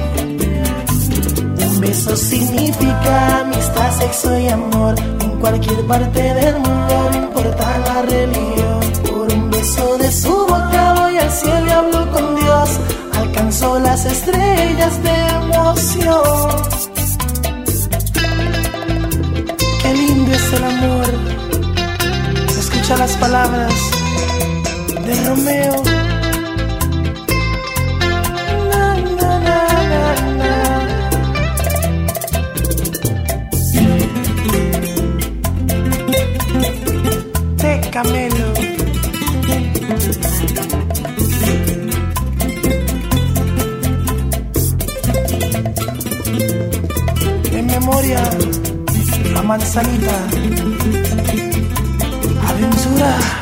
Un 1.66 1.80
beso 1.80 2.16
significa 2.16 3.40
amistad, 3.40 3.90
sexo 3.98 4.38
y 4.38 4.46
amor 4.48 4.94
en 5.20 5.30
cualquier 5.40 5.84
parte 5.88 6.22
del 6.22 6.54
mundo, 6.60 7.10
no 7.10 7.18
importa 7.18 7.78
la 7.78 8.02
religión. 8.02 8.80
Por 9.10 9.32
un 9.32 9.50
beso 9.50 9.98
de 9.98 10.12
su 10.12 10.30
boca 10.30 10.94
voy 10.98 11.18
al 11.18 11.30
cielo 11.32 11.66
y 11.66 11.70
hablo 11.70 12.12
con 12.12 12.36
Dios, 12.36 12.70
alcanzó 13.14 13.80
las 13.80 14.04
estrellas 14.04 15.02
de 15.02 15.26
emoción. 15.42 16.50
Qué 19.82 19.92
lindo 19.92 20.32
es 20.32 20.52
el 20.52 20.64
amor. 20.64 21.31
Escucha 22.92 23.06
las 23.06 23.16
palabras 23.16 23.72
de 25.06 25.24
Romeo. 25.26 25.82
De 37.56 37.90
Camelo. 37.90 38.52
En 47.52 47.66
memoria 47.66 48.20
a 49.36 49.42
Manzanita. 49.42 51.01
Aventura. 52.62 53.18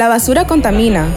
La 0.00 0.08
basura 0.08 0.46
contamina. 0.46 1.14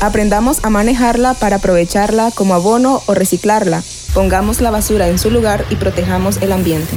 Aprendamos 0.00 0.64
a 0.64 0.70
manejarla 0.70 1.34
para 1.34 1.56
aprovecharla 1.56 2.30
como 2.34 2.54
abono 2.54 3.02
o 3.04 3.12
reciclarla. 3.12 3.82
Pongamos 4.14 4.62
la 4.62 4.70
basura 4.70 5.08
en 5.08 5.18
su 5.18 5.30
lugar 5.30 5.66
y 5.68 5.76
protejamos 5.76 6.38
el 6.40 6.52
ambiente. 6.52 6.96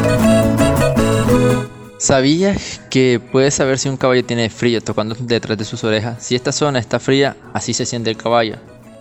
¿Sabías 2.01 2.81
que 2.89 3.21
puedes 3.31 3.53
saber 3.53 3.77
si 3.77 3.87
un 3.87 3.95
caballo 3.95 4.25
tiene 4.25 4.49
frío 4.49 4.81
tocando 4.81 5.13
detrás 5.19 5.55
de 5.55 5.65
sus 5.65 5.83
orejas? 5.83 6.23
Si 6.23 6.33
esta 6.33 6.51
zona 6.51 6.79
está 6.79 6.99
fría, 6.99 7.37
así 7.53 7.75
se 7.75 7.85
siente 7.85 8.09
el 8.09 8.17
caballo. 8.17 8.55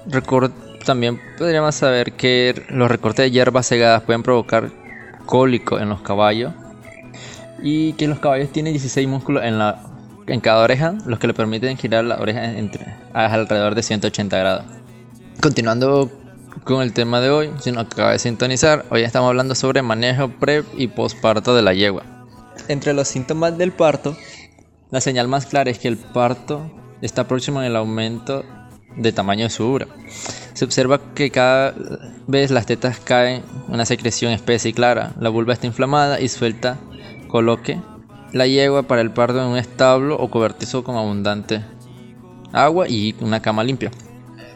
Recor- 0.07 0.53
también 0.85 1.19
podríamos 1.39 1.75
saber 1.75 2.13
que 2.13 2.63
los 2.69 2.91
recortes 2.91 3.25
de 3.25 3.31
hierbas 3.31 3.65
segadas 3.65 4.03
pueden 4.03 4.23
provocar 4.23 4.71
cólico 5.25 5.79
en 5.79 5.89
los 5.89 6.03
caballos. 6.03 6.53
Y 7.63 7.95
que 7.95 8.07
los 8.07 8.19
caballos 8.19 8.53
tienen 8.53 8.75
16 8.75 9.09
músculos 9.09 9.45
en, 9.45 9.59
la, 9.59 9.83
en 10.27 10.41
cada 10.43 10.63
oreja, 10.63 10.93
los 11.07 11.19
que 11.19 11.27
le 11.27 11.33
permiten 11.33 11.79
girar 11.79 12.05
la 12.05 12.17
oreja 12.21 12.53
entre, 12.53 12.85
alrededor 13.15 13.75
de 13.75 13.83
180 13.83 14.37
grados. 14.37 14.65
Continuando 15.41 16.11
con 16.65 16.83
el 16.83 16.93
tema 16.93 17.23
de 17.23 17.31
hoy, 17.31 17.51
si 17.61 17.73
nos 17.73 17.87
acaba 17.87 18.13
de 18.13 18.19
sintonizar, 18.19 18.85
hoy 18.91 19.05
estamos 19.05 19.29
hablando 19.29 19.55
sobre 19.55 19.81
manejo 19.81 20.29
pre 20.29 20.65
y 20.77 20.89
posparto 20.89 21.55
de 21.55 21.63
la 21.63 21.73
yegua. 21.73 22.03
Entre 22.71 22.93
los 22.93 23.09
síntomas 23.09 23.59
del 23.59 23.73
parto, 23.73 24.17
la 24.93 25.01
señal 25.01 25.27
más 25.27 25.47
clara 25.47 25.73
es 25.73 25.81
que 25.81 25.89
el 25.89 25.97
parto 25.97 26.71
está 27.03 27.27
próximo 27.27 27.61
en 27.61 27.67
el 27.67 27.75
aumento 27.75 28.45
de 28.97 29.11
tamaño 29.11 29.43
de 29.43 29.51
su 29.51 29.69
útero. 29.69 29.91
Se 30.53 30.67
observa 30.67 31.01
que 31.17 31.33
cada 31.33 31.75
vez 32.29 32.53
las 32.53 32.67
tetas 32.67 33.01
caen 33.01 33.43
una 33.67 33.85
secreción 33.87 34.31
espesa 34.31 34.69
y 34.69 34.73
clara, 34.73 35.15
la 35.19 35.31
vulva 35.31 35.53
está 35.53 35.67
inflamada 35.67 36.21
y 36.21 36.29
suelta, 36.29 36.79
coloque 37.27 37.81
la 38.33 38.47
yegua 38.47 38.85
para 38.85 39.03
el 39.03 39.11
parto 39.11 39.43
en 39.43 39.49
un 39.49 39.59
establo 39.59 40.15
o 40.15 40.31
cobertizo 40.31 40.85
con 40.85 40.95
abundante 40.97 41.65
agua 42.53 42.89
y 42.89 43.17
una 43.19 43.43
cama 43.43 43.65
limpia. 43.65 43.91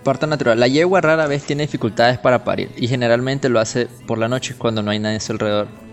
Parto 0.05 0.29
natural. 0.29 0.61
La 0.61 0.69
yegua 0.69 1.01
rara 1.01 1.27
vez 1.27 1.43
tiene 1.43 1.65
dificultades 1.65 2.19
para 2.19 2.45
parir 2.45 2.71
y 2.77 2.87
generalmente 2.87 3.49
lo 3.49 3.59
hace 3.59 3.89
por 4.07 4.19
la 4.19 4.29
noche 4.29 4.55
cuando 4.57 4.85
no 4.85 4.93
hay 4.93 5.01
nadie 5.01 5.17
a 5.17 5.21
su 5.21 5.33
alrededor. 5.33 5.84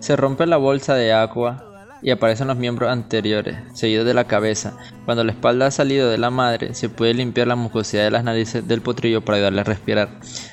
Se 0.00 0.16
rompe 0.16 0.46
la 0.46 0.56
bolsa 0.56 0.94
de 0.94 1.12
agua 1.12 1.64
y 2.02 2.10
aparecen 2.10 2.48
los 2.48 2.56
miembros 2.56 2.90
anteriores, 2.90 3.56
seguidos 3.74 4.06
de 4.06 4.14
la 4.14 4.24
cabeza. 4.24 4.76
Cuando 5.04 5.24
la 5.24 5.32
espalda 5.32 5.66
ha 5.66 5.70
salido 5.70 6.08
de 6.08 6.18
la 6.18 6.30
madre, 6.30 6.74
se 6.74 6.88
puede 6.88 7.14
limpiar 7.14 7.48
la 7.48 7.56
mucosidad 7.56 8.04
de 8.04 8.10
las 8.10 8.24
narices 8.24 8.66
del 8.68 8.80
potrillo 8.80 9.22
para 9.22 9.36
ayudarle 9.36 9.60
a 9.62 9.64
respirar. 9.64 10.08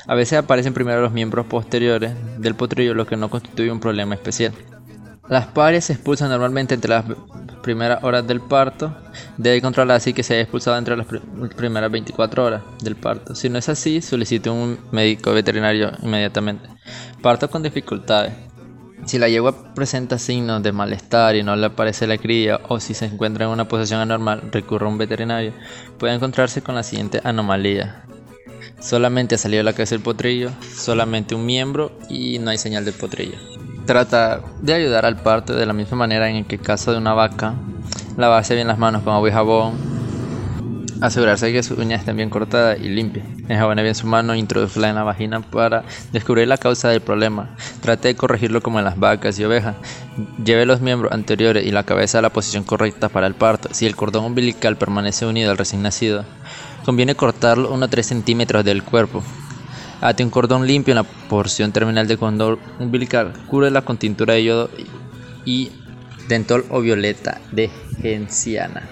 A 0.07 0.15
veces 0.15 0.39
aparecen 0.39 0.73
primero 0.73 1.01
los 1.01 1.11
miembros 1.11 1.45
posteriores 1.45 2.13
del 2.39 2.55
potrillo, 2.55 2.93
lo 2.93 3.05
que 3.05 3.17
no 3.17 3.29
constituye 3.29 3.71
un 3.71 3.79
problema 3.79 4.15
especial. 4.15 4.53
Las 5.27 5.47
pares 5.47 5.85
se 5.85 5.93
expulsan 5.93 6.29
normalmente 6.29 6.75
entre 6.75 6.89
las 6.89 7.05
primeras 7.63 8.03
horas 8.03 8.27
del 8.27 8.41
parto. 8.41 8.95
Debe 9.37 9.61
controlar 9.61 9.97
así 9.97 10.13
que 10.13 10.21
se 10.21 10.35
haya 10.35 10.43
expulsado 10.43 10.77
entre 10.77 10.95
las 10.95 11.07
primeras 11.55 11.91
24 11.91 12.45
horas 12.45 12.61
del 12.83 12.95
parto. 12.95 13.33
Si 13.33 13.49
no 13.49 13.57
es 13.57 13.67
así, 13.67 14.01
solicite 14.01 14.51
un 14.51 14.77
médico 14.91 15.33
veterinario 15.33 15.91
inmediatamente. 16.03 16.69
Parto 17.23 17.49
con 17.49 17.63
dificultades. 17.63 18.33
Si 19.03 19.19
la 19.19 19.27
yegua 19.27 19.73
presenta 19.75 20.17
signos 20.17 20.63
de 20.63 20.71
malestar 20.71 21.35
y 21.35 21.43
no 21.43 21.55
le 21.55 21.67
aparece 21.67 22.07
la 22.07 22.17
cría 22.17 22.59
o 22.69 22.79
si 22.79 22.93
se 22.93 23.05
encuentra 23.05 23.45
en 23.45 23.51
una 23.51 23.67
posición 23.67 23.99
anormal, 23.99 24.49
recurra 24.51 24.87
a 24.87 24.89
un 24.89 24.97
veterinario. 24.97 25.53
Puede 25.99 26.15
encontrarse 26.15 26.61
con 26.61 26.73
la 26.75 26.83
siguiente 26.83 27.21
anomalía. 27.23 28.03
Solamente 28.79 29.35
ha 29.35 29.37
salido 29.37 29.63
la 29.63 29.73
cabeza 29.73 29.95
del 29.95 30.03
potrillo, 30.03 30.51
solamente 30.75 31.35
un 31.35 31.45
miembro 31.45 31.91
y 32.09 32.39
no 32.39 32.49
hay 32.49 32.57
señal 32.57 32.85
del 32.85 32.93
potrillo. 32.93 33.37
Trata 33.85 34.41
de 34.61 34.73
ayudar 34.73 35.05
al 35.05 35.17
parto 35.17 35.53
de 35.53 35.65
la 35.65 35.73
misma 35.73 35.97
manera 35.97 36.29
en 36.29 36.43
que 36.43 36.57
caso 36.57 36.91
de 36.91 36.97
una 36.97 37.13
vaca, 37.13 37.53
lavarse 38.17 38.55
bien 38.55 38.67
las 38.67 38.79
manos 38.79 39.03
con 39.03 39.13
agua 39.13 39.29
y 39.29 39.31
jabón, 39.31 39.73
asegurarse 41.01 41.51
que 41.51 41.61
sus 41.61 41.77
uñas 41.77 41.99
estén 41.99 42.17
bien 42.17 42.31
cortadas 42.31 42.79
y 42.79 42.89
limpias, 42.89 43.27
enjabone 43.47 43.83
bien 43.83 43.95
su 43.95 44.07
mano 44.07 44.33
e 44.33 44.39
en 44.39 44.95
la 44.95 45.03
vagina 45.03 45.41
para 45.41 45.83
descubrir 46.11 46.47
la 46.47 46.57
causa 46.57 46.89
del 46.89 47.01
problema. 47.01 47.55
Trate 47.81 48.09
de 48.09 48.15
corregirlo 48.15 48.61
como 48.61 48.79
en 48.79 48.85
las 48.85 48.99
vacas 48.99 49.37
y 49.39 49.43
ovejas. 49.43 49.75
Lleve 50.43 50.65
los 50.65 50.81
miembros 50.81 51.11
anteriores 51.11 51.65
y 51.65 51.71
la 51.71 51.83
cabeza 51.83 52.19
a 52.19 52.21
la 52.21 52.29
posición 52.29 52.63
correcta 52.63 53.09
para 53.09 53.27
el 53.27 53.35
parto. 53.35 53.69
Si 53.71 53.85
el 53.85 53.95
cordón 53.95 54.25
umbilical 54.25 54.77
permanece 54.77 55.25
unido 55.25 55.51
al 55.51 55.57
recién 55.57 55.81
nacido, 55.81 56.25
conviene 56.85 57.15
cortarlo 57.15 57.73
unos 57.73 57.89
3 57.89 58.05
centímetros 58.05 58.63
del 58.63 58.83
cuerpo. 58.83 59.23
Ate 60.01 60.23
un 60.23 60.29
cordón 60.29 60.67
limpio 60.67 60.91
en 60.91 60.97
la 60.97 61.03
porción 61.03 61.71
terminal 61.71 62.07
del 62.07 62.17
cordón 62.17 62.59
umbilical. 62.79 63.33
Cúrela 63.47 63.81
con 63.81 63.97
tintura 63.97 64.33
de 64.33 64.43
yodo 64.43 64.69
y 65.45 65.71
dentol 66.27 66.65
o 66.69 66.81
violeta 66.81 67.39
de 67.51 67.69
genciana. 68.01 68.83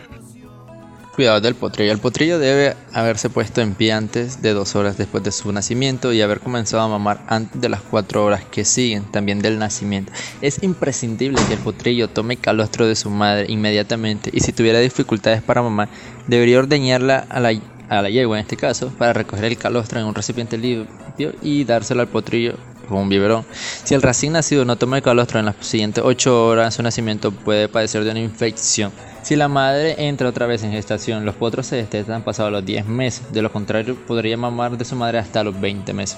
Cuidado 1.16 1.42
del 1.42 1.54
potrillo. 1.54 1.92
El 1.92 2.00
potrillo 2.00 2.40
debe 2.40 2.76
haberse 2.92 3.30
puesto 3.30 3.62
en 3.62 3.76
pie 3.76 3.92
antes 3.92 4.42
de 4.42 4.54
dos 4.54 4.76
horas 4.76 4.98
después 4.98 5.24
de 5.24 5.32
su 5.32 5.52
nacimiento 5.52 6.12
y 6.12 6.24
haber 6.24 6.40
comenzado 6.40 6.82
a 6.82 6.88
mamar 6.88 7.22
antes 7.28 7.62
de 7.62 7.70
las 7.70 7.82
cuatro 7.82 8.26
horas 8.26 8.44
que 8.46 8.66
siguen, 8.66 9.04
también 9.12 9.38
del 9.40 9.60
nacimiento. 9.60 10.12
Es 10.42 10.64
imprescindible 10.64 11.40
que 11.48 11.54
el 11.54 11.60
potrillo 11.60 12.08
tome 12.10 12.38
calostro 12.38 12.88
de 12.88 12.96
su 12.96 13.12
madre 13.12 13.46
inmediatamente 13.48 14.32
y 14.34 14.40
si 14.40 14.54
tuviera 14.54 14.80
dificultades 14.80 15.44
para 15.44 15.62
mamar, 15.62 15.88
debería 16.26 16.58
ordeñarla 16.58 17.28
a 17.30 17.40
la 17.40 18.10
yegua 18.10 18.40
en 18.40 18.42
este 18.42 18.58
caso, 18.58 18.92
para 18.98 19.14
recoger 19.14 19.46
el 19.46 19.58
calostro 19.60 20.00
en 20.00 20.08
un 20.08 20.16
recipiente 20.16 20.58
limpio 20.58 21.36
y 21.44 21.64
dárselo 21.64 22.02
al 22.02 22.08
potrillo 22.08 22.56
con 22.90 22.98
un 22.98 23.10
biberón. 23.10 23.46
Si 23.84 23.94
el 23.94 24.02
recién 24.02 24.34
nacido 24.34 24.66
no 24.66 24.78
toma 24.78 24.98
el 24.98 25.04
calostro 25.04 25.40
en 25.40 25.46
las 25.46 25.58
siguientes 25.60 26.04
8 26.04 26.48
horas 26.48 26.74
de 26.74 26.76
su 26.76 26.82
nacimiento, 26.82 27.32
puede 27.32 27.70
padecer 27.70 28.04
de 28.04 28.10
una 28.10 28.20
infección. 28.20 28.92
Si 29.24 29.38
la 29.38 29.48
madre 29.48 30.08
entra 30.10 30.28
otra 30.28 30.48
vez 30.48 30.64
en 30.64 30.74
gestación, 30.74 31.24
los 31.24 31.36
potros 31.36 31.66
se 31.66 31.78
destetan 31.78 32.24
pasados 32.24 32.52
los 32.52 32.66
10 32.66 32.86
meses, 32.88 33.32
de 33.32 33.42
lo 33.42 33.54
contrario 33.54 33.96
podría 34.06 34.36
mamar 34.36 34.78
de 34.78 34.84
su 34.84 34.98
madre 34.98 35.18
hasta 35.18 35.46
los 35.46 35.60
20 35.62 35.94
meses. 35.94 36.18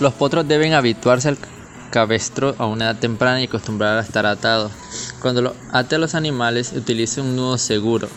Los 0.00 0.12
potros 0.12 0.46
deben 0.46 0.74
habituarse 0.74 1.30
al 1.30 1.38
cabestro 1.90 2.54
a 2.58 2.66
una 2.66 2.84
edad 2.90 3.00
temprana 3.00 3.40
y 3.40 3.44
acostumbrar 3.44 3.96
a 3.96 4.02
estar 4.02 4.26
atados. 4.26 4.70
Cuando 5.22 5.40
lo 5.40 5.54
ate 5.72 5.94
a 5.94 5.98
los 5.98 6.14
animales, 6.14 6.74
utilice 6.74 7.22
un 7.22 7.36
nudo 7.36 7.56
seguro 7.56 8.08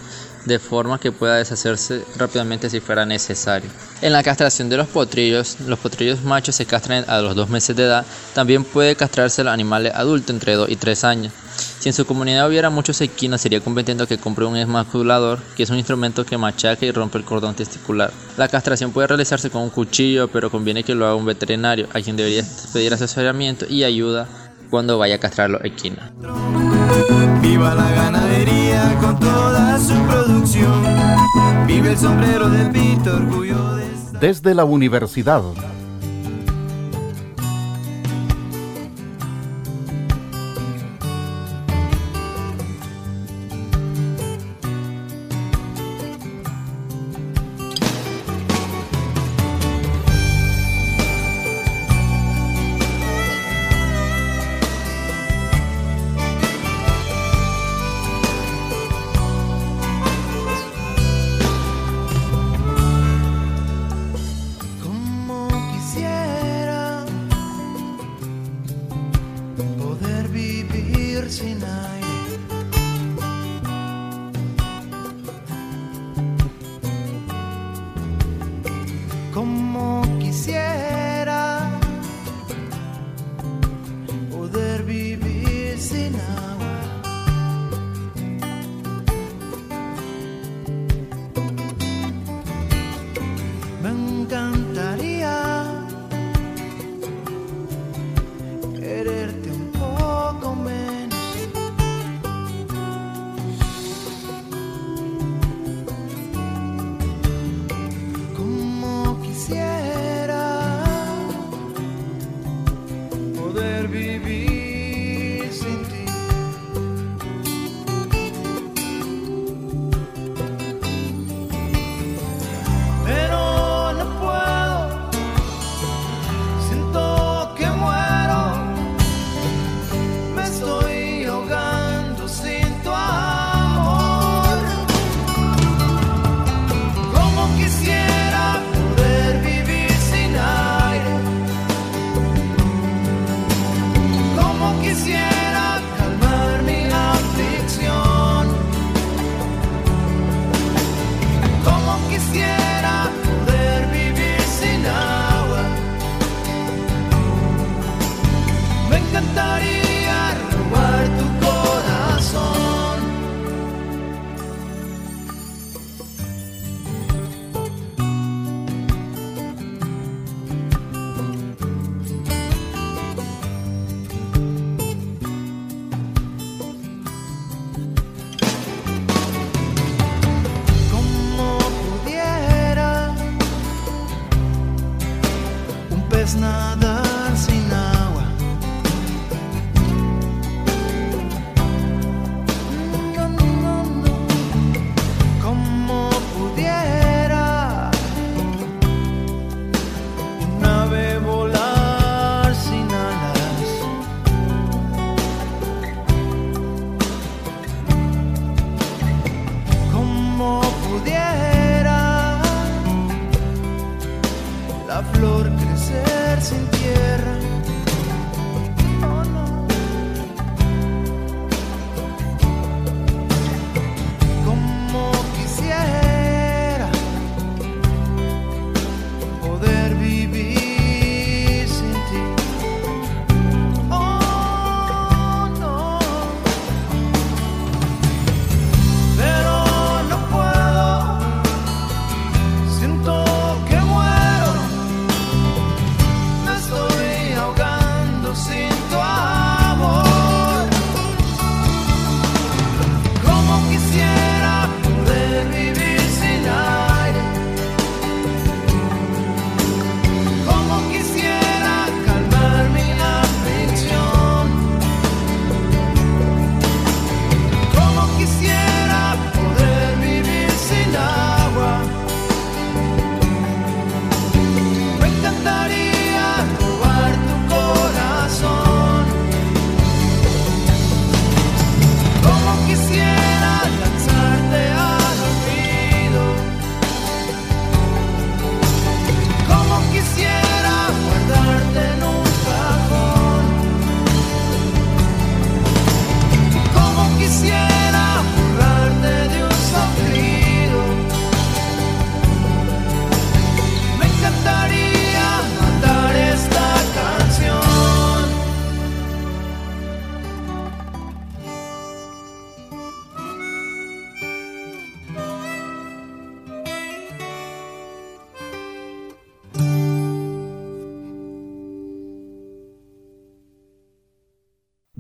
de 0.46 0.60
forma 0.60 1.00
que 1.00 1.12
pueda 1.12 1.36
deshacerse 1.36 2.04
rápidamente 2.18 2.70
si 2.70 2.80
fuera 2.80 3.06
necesario. 3.06 3.70
En 4.02 4.14
la 4.14 4.24
castración 4.24 4.70
de 4.70 4.78
los 4.78 4.88
potrillos, 4.88 5.58
los 5.62 5.80
potrillos 5.80 6.24
machos 6.24 6.56
se 6.56 6.66
castran 6.66 7.04
a 7.08 7.20
los 7.22 7.36
2 7.36 7.50
meses 7.50 7.76
de 7.76 7.84
edad, 7.84 8.06
también 8.34 8.64
puede 8.64 8.96
castrarse 8.96 9.44
los 9.44 9.54
animales 9.54 9.94
adultos 9.96 10.30
entre 10.30 10.54
2 10.54 10.70
y 10.70 10.76
3 10.76 11.04
años. 11.04 11.34
Si 11.80 11.90
en 11.90 11.94
su 11.94 12.06
comunidad 12.06 12.48
hubiera 12.50 12.70
muchos 12.70 13.00
equinos, 13.02 13.42
sería 13.42 13.62
conveniente 13.62 14.06
que 14.08 14.18
compre 14.18 14.46
un 14.46 14.58
esmaculador, 14.58 15.40
que 15.56 15.64
es 15.64 15.70
un 15.70 15.78
instrumento 15.78 16.26
que 16.26 16.38
machaca 16.38 16.86
y 16.86 16.92
rompe 16.92 17.18
el 17.18 17.24
cordón 17.24 17.56
testicular. 17.56 18.12
La 18.38 18.48
castración 18.48 18.92
puede 18.92 19.08
realizarse 19.08 19.50
con 19.50 19.62
un 19.62 19.70
cuchillo, 19.70 20.28
pero 20.28 20.52
conviene 20.52 20.84
que 20.84 20.96
lo 20.96 21.06
haga 21.06 21.16
un 21.16 21.26
veterinario, 21.26 21.88
a 21.94 22.02
quien 22.02 22.18
debería 22.18 22.44
pedir 22.74 22.94
asesoramiento 22.94 23.66
y 23.70 23.84
ayuda 23.84 24.28
cuando 24.70 24.98
vaya 24.98 25.16
a 25.16 25.20
castrar 25.20 25.50
los 25.50 25.64
equinos. 25.64 26.04
Viva 27.42 27.76
la 27.76 27.90
ganadería 27.92 28.98
con 29.02 29.20
toda 29.20 29.80
su 29.80 29.94
producción. 30.06 30.84
Vive 31.68 31.92
el 31.92 31.98
sombrero 31.98 32.50
del 32.50 32.72
orgullo 33.14 33.76
de... 33.76 33.86
Desde 34.20 34.54
la 34.54 34.66
universidad. 34.66 35.42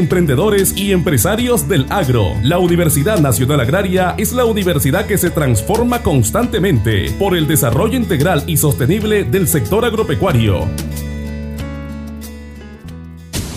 emprendedores 0.00 0.76
y 0.76 0.90
empresarios 0.90 1.68
del 1.68 1.86
agro. 1.90 2.32
La 2.42 2.58
Universidad 2.58 3.20
Nacional 3.20 3.60
Agraria 3.60 4.16
es 4.18 4.32
la 4.32 4.44
universidad 4.44 5.06
que 5.06 5.16
se 5.16 5.30
transforma 5.30 6.02
constantemente 6.02 7.14
por 7.18 7.36
el 7.36 7.46
desarrollo 7.46 7.96
integral 7.96 8.42
y 8.48 8.56
sostenible 8.56 9.22
del 9.22 9.46
sector 9.46 9.84
agropecuario. 9.84 10.68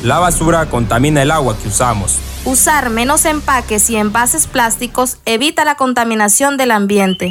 La 0.04 0.20
basura 0.20 0.68
contamina 0.68 1.22
el 1.22 1.32
agua 1.32 1.58
que 1.58 1.70
usamos. 1.70 2.20
Usar 2.46 2.90
menos 2.90 3.24
empaques 3.26 3.90
y 3.90 3.96
envases 3.96 4.48
plásticos 4.48 5.18
evita 5.26 5.64
la 5.64 5.76
contaminación 5.76 6.58
del 6.58 6.72
ambiente. 6.72 7.30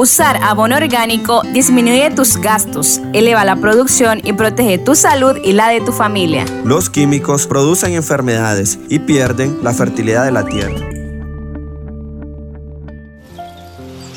Usar 0.00 0.40
abono 0.42 0.76
orgánico 0.76 1.42
disminuye 1.52 2.10
tus 2.12 2.38
gastos, 2.38 3.02
eleva 3.12 3.44
la 3.44 3.56
producción 3.56 4.22
y 4.24 4.32
protege 4.32 4.78
tu 4.78 4.94
salud 4.94 5.36
y 5.44 5.52
la 5.52 5.68
de 5.68 5.82
tu 5.82 5.92
familia. 5.92 6.46
Los 6.64 6.88
químicos 6.88 7.46
producen 7.46 7.92
enfermedades 7.92 8.78
y 8.88 9.00
pierden 9.00 9.62
la 9.62 9.74
fertilidad 9.74 10.24
de 10.24 10.32
la 10.32 10.46
tierra. 10.46 10.80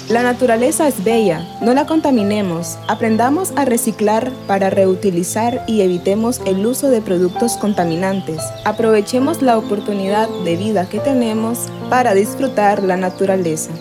La 0.08 0.24
naturaleza 0.24 0.88
es 0.88 1.04
bella, 1.04 1.46
no 1.62 1.74
la 1.74 1.86
contaminemos. 1.86 2.78
Aprendamos 2.88 3.52
a 3.58 3.66
reciclar 3.66 4.32
para 4.48 4.70
reutilizar 4.70 5.66
y 5.68 5.82
evitemos 5.82 6.40
el 6.46 6.66
uso 6.66 6.90
de 6.92 7.02
productos 7.02 7.58
contaminantes. 7.58 8.40
Aprovechemos 8.64 9.42
la 9.42 9.58
oportunidad 9.58 10.30
de 10.46 10.56
vida 10.56 10.88
que 10.88 11.00
tenemos 11.00 11.68
para 11.90 12.14
disfrutar 12.14 12.84
la 12.84 12.96
naturaleza. 12.96 13.72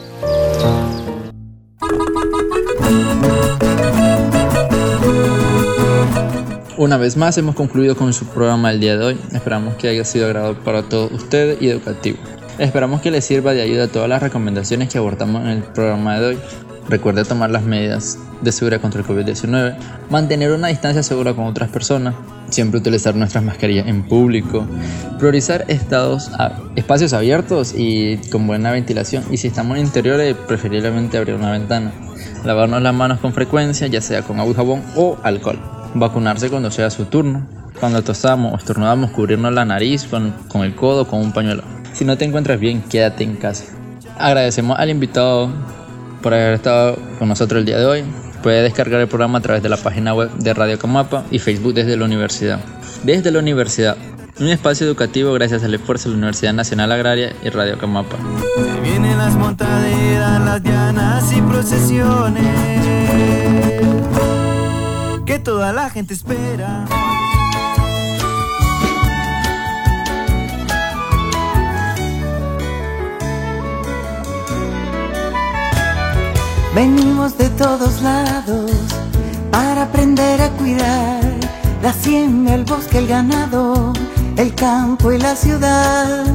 Una 6.82 6.96
vez 6.96 7.16
más 7.16 7.38
hemos 7.38 7.54
concluido 7.54 7.94
con 7.94 8.12
su 8.12 8.26
programa 8.26 8.72
el 8.72 8.80
día 8.80 8.96
de 8.96 9.04
hoy. 9.04 9.18
Esperamos 9.32 9.76
que 9.76 9.86
haya 9.86 10.04
sido 10.04 10.26
agradable 10.26 10.58
para 10.64 10.82
todos 10.82 11.12
ustedes 11.12 11.62
y 11.62 11.68
educativo. 11.68 12.18
Esperamos 12.58 13.00
que 13.00 13.12
les 13.12 13.24
sirva 13.24 13.52
de 13.52 13.62
ayuda 13.62 13.86
todas 13.86 14.08
las 14.08 14.20
recomendaciones 14.20 14.88
que 14.88 14.98
abordamos 14.98 15.42
en 15.42 15.48
el 15.50 15.62
programa 15.62 16.18
de 16.18 16.26
hoy. 16.26 16.38
Recuerde 16.88 17.24
tomar 17.24 17.50
las 17.50 17.62
medidas 17.62 18.18
de 18.40 18.50
seguridad 18.50 18.80
contra 18.80 19.00
el 19.00 19.06
COVID-19, 19.06 19.76
mantener 20.10 20.50
una 20.50 20.66
distancia 20.66 21.04
segura 21.04 21.34
con 21.34 21.44
otras 21.44 21.70
personas, 21.70 22.16
siempre 22.50 22.80
utilizar 22.80 23.14
nuestras 23.14 23.44
mascarillas 23.44 23.86
en 23.86 24.02
público, 24.02 24.66
priorizar 25.20 25.64
estados 25.68 26.32
a- 26.32 26.58
espacios 26.74 27.12
abiertos 27.12 27.74
y 27.76 28.16
con 28.32 28.48
buena 28.48 28.72
ventilación 28.72 29.22
y 29.30 29.36
si 29.36 29.46
estamos 29.46 29.78
en 29.78 29.84
interiores 29.84 30.34
preferiblemente 30.48 31.16
abrir 31.16 31.36
una 31.36 31.52
ventana, 31.52 31.92
lavarnos 32.44 32.82
las 32.82 32.92
manos 32.92 33.20
con 33.20 33.32
frecuencia, 33.32 33.86
ya 33.86 34.00
sea 34.00 34.22
con 34.22 34.40
agua 34.40 34.50
y 34.50 34.56
jabón 34.56 34.82
o 34.96 35.16
alcohol, 35.22 35.60
vacunarse 35.94 36.50
cuando 36.50 36.70
sea 36.70 36.90
su 36.90 37.06
turno, 37.06 37.46
cuando 37.78 38.02
tosamos 38.02 38.52
o 38.52 38.56
estornudamos 38.56 39.10
cubrirnos 39.10 39.52
la 39.52 39.64
nariz 39.64 40.04
con, 40.04 40.32
con 40.48 40.62
el 40.62 40.74
codo 40.74 41.06
con 41.06 41.20
un 41.20 41.32
pañuelo. 41.32 41.62
Si 41.92 42.04
no 42.04 42.16
te 42.16 42.24
encuentras 42.24 42.58
bien, 42.58 42.82
quédate 42.82 43.24
en 43.24 43.36
casa. 43.36 43.64
Agradecemos 44.18 44.78
al 44.78 44.90
invitado 44.90 45.50
por 46.22 46.32
haber 46.32 46.54
estado 46.54 46.96
con 47.18 47.28
nosotros 47.28 47.60
el 47.60 47.66
día 47.66 47.78
de 47.78 47.86
hoy. 47.86 48.04
Puede 48.42 48.62
descargar 48.62 49.00
el 49.00 49.08
programa 49.08 49.38
a 49.38 49.40
través 49.42 49.62
de 49.62 49.68
la 49.68 49.76
página 49.76 50.14
web 50.14 50.30
de 50.30 50.54
Radio 50.54 50.78
Camapa 50.78 51.24
y 51.30 51.38
Facebook 51.38 51.74
desde 51.74 51.96
la 51.96 52.04
universidad. 52.04 52.60
Desde 53.04 53.30
la 53.30 53.38
universidad, 53.38 53.96
un 54.40 54.48
espacio 54.48 54.86
educativo 54.86 55.32
gracias 55.32 55.62
al 55.62 55.74
esfuerzo 55.74 56.08
de 56.08 56.14
la 56.14 56.18
Universidad 56.18 56.52
Nacional 56.54 56.90
Agraria 56.92 57.34
y 57.44 57.50
Radio 57.50 57.78
Camapa. 57.78 58.16
Se 58.56 58.80
vienen 58.80 59.18
las 59.18 59.34
montaderas, 59.34 60.40
las 60.40 60.62
dianas 60.62 61.32
y 61.32 61.42
procesiones 61.42 62.81
que 65.32 65.38
toda 65.38 65.72
la 65.72 65.88
gente 65.88 66.12
espera. 66.12 66.84
Venimos 76.74 77.38
de 77.38 77.48
todos 77.48 78.02
lados 78.02 78.72
para 79.50 79.84
aprender 79.84 80.38
a 80.42 80.50
cuidar 80.50 81.22
la 81.82 81.88
hacienda, 81.88 82.52
el 82.52 82.64
bosque, 82.64 82.98
el 82.98 83.06
ganado, 83.06 83.94
el 84.36 84.54
campo 84.54 85.12
y 85.12 85.18
la 85.18 85.34
ciudad. 85.34 86.26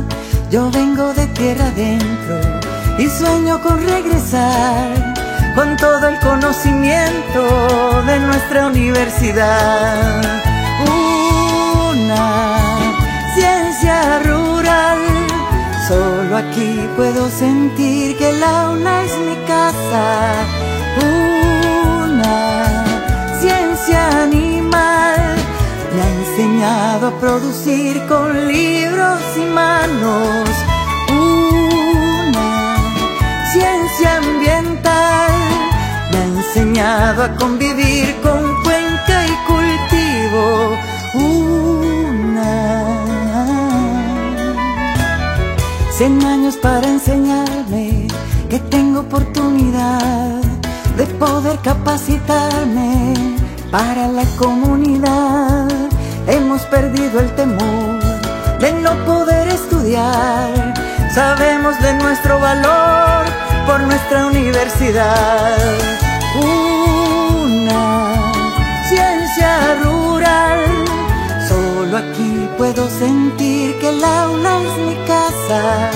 Yo 0.50 0.72
vengo 0.72 1.14
de 1.14 1.28
tierra 1.28 1.68
adentro 1.68 2.39
y 2.98 3.08
sueño 3.08 3.62
con 3.62 3.78
regresar 3.86 5.14
con 5.54 5.78
todo 5.78 6.08
el 6.08 6.20
conocimiento 6.20 7.66
universidad. 8.66 10.22
Una 11.91 12.58
ciencia 13.36 14.20
rural, 14.20 14.99
solo 15.88 16.38
aquí 16.38 16.89
puedo 16.95 17.30
sentir 17.30 18.18
que 18.18 18.32
la 18.34 18.72
UNA 18.72 19.03
es 19.03 19.18
mi 19.20 19.36
casa. 19.45 20.05
Una 21.01 22.38
ciencia 23.39 24.24
animal 24.24 25.20
me 25.93 26.01
ha 26.01 26.10
enseñado 26.22 27.08
a 27.08 27.20
producir 27.20 28.05
con 28.08 28.47
libros 28.47 29.22
y 29.38 29.45
manos. 29.53 30.49
Una 31.10 32.76
ciencia 33.51 34.18
ambiental 34.18 35.32
me 36.12 36.18
ha 36.18 36.26
enseñado 36.26 37.24
a 37.24 37.36
convivir 37.36 38.16
con 38.22 38.47
Una 41.14 41.58
cien 45.98 46.24
años 46.24 46.58
para 46.58 46.88
enseñarme 46.88 48.08
que 48.50 48.60
tengo 48.60 49.00
oportunidad 49.00 50.42
de 50.96 51.06
poder 51.06 51.58
capacitarme 51.60 53.14
para 53.72 54.08
la 54.08 54.24
comunidad. 54.38 55.68
Hemos 56.28 56.62
perdido 56.64 57.20
el 57.20 57.34
temor 57.36 58.00
de 58.60 58.74
no 58.74 58.94
poder 59.06 59.48
estudiar. 59.48 60.74
Sabemos 61.14 61.80
de 61.82 61.94
nuestro 61.96 62.40
valor 62.40 63.26
por 63.66 63.82
nuestra 63.82 64.28
universidad. 64.28 65.58
Una 66.36 68.32
ciencia. 68.88 69.97
Puedo 72.56 72.89
sentir 72.89 73.78
que 73.80 73.89
el 73.89 74.04
aula 74.04 74.60
es 74.62 74.78
mi 74.88 74.95
casa. 75.06 75.91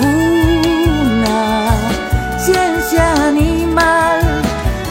Una 0.00 1.70
ciencia 2.38 3.28
animal 3.28 4.20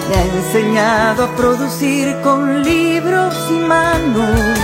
me 0.10 0.16
ha 0.16 0.24
enseñado 0.24 1.26
a 1.26 1.36
producir 1.36 2.16
con 2.22 2.64
libros 2.64 3.34
y 3.50 3.60
manos. 3.60 4.60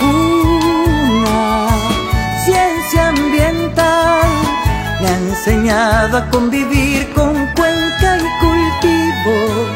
Una 0.00 1.68
ciencia 2.44 3.08
ambiental 3.08 4.28
me 5.00 5.08
ha 5.08 5.16
enseñado 5.18 6.18
a 6.18 6.30
convivir 6.30 7.12
con 7.12 7.34
cuenca 7.54 8.18
y 8.18 8.28
cultivo. 8.40 9.71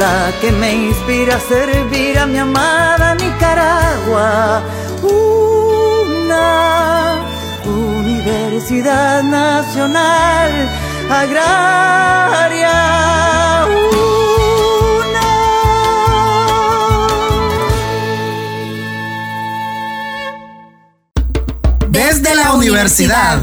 La 0.00 0.32
que 0.40 0.50
me 0.50 0.72
inspira 0.88 1.36
a 1.36 1.40
servir 1.40 2.18
a 2.18 2.24
mi 2.26 2.38
amada 2.38 3.14
Nicaragua. 3.14 4.62
Una 5.02 6.48
Universidad 7.66 9.22
Nacional 9.22 10.52
Agraria. 11.20 12.78
Desde 21.88 22.34
la 22.34 22.52
universidad. 22.54 23.42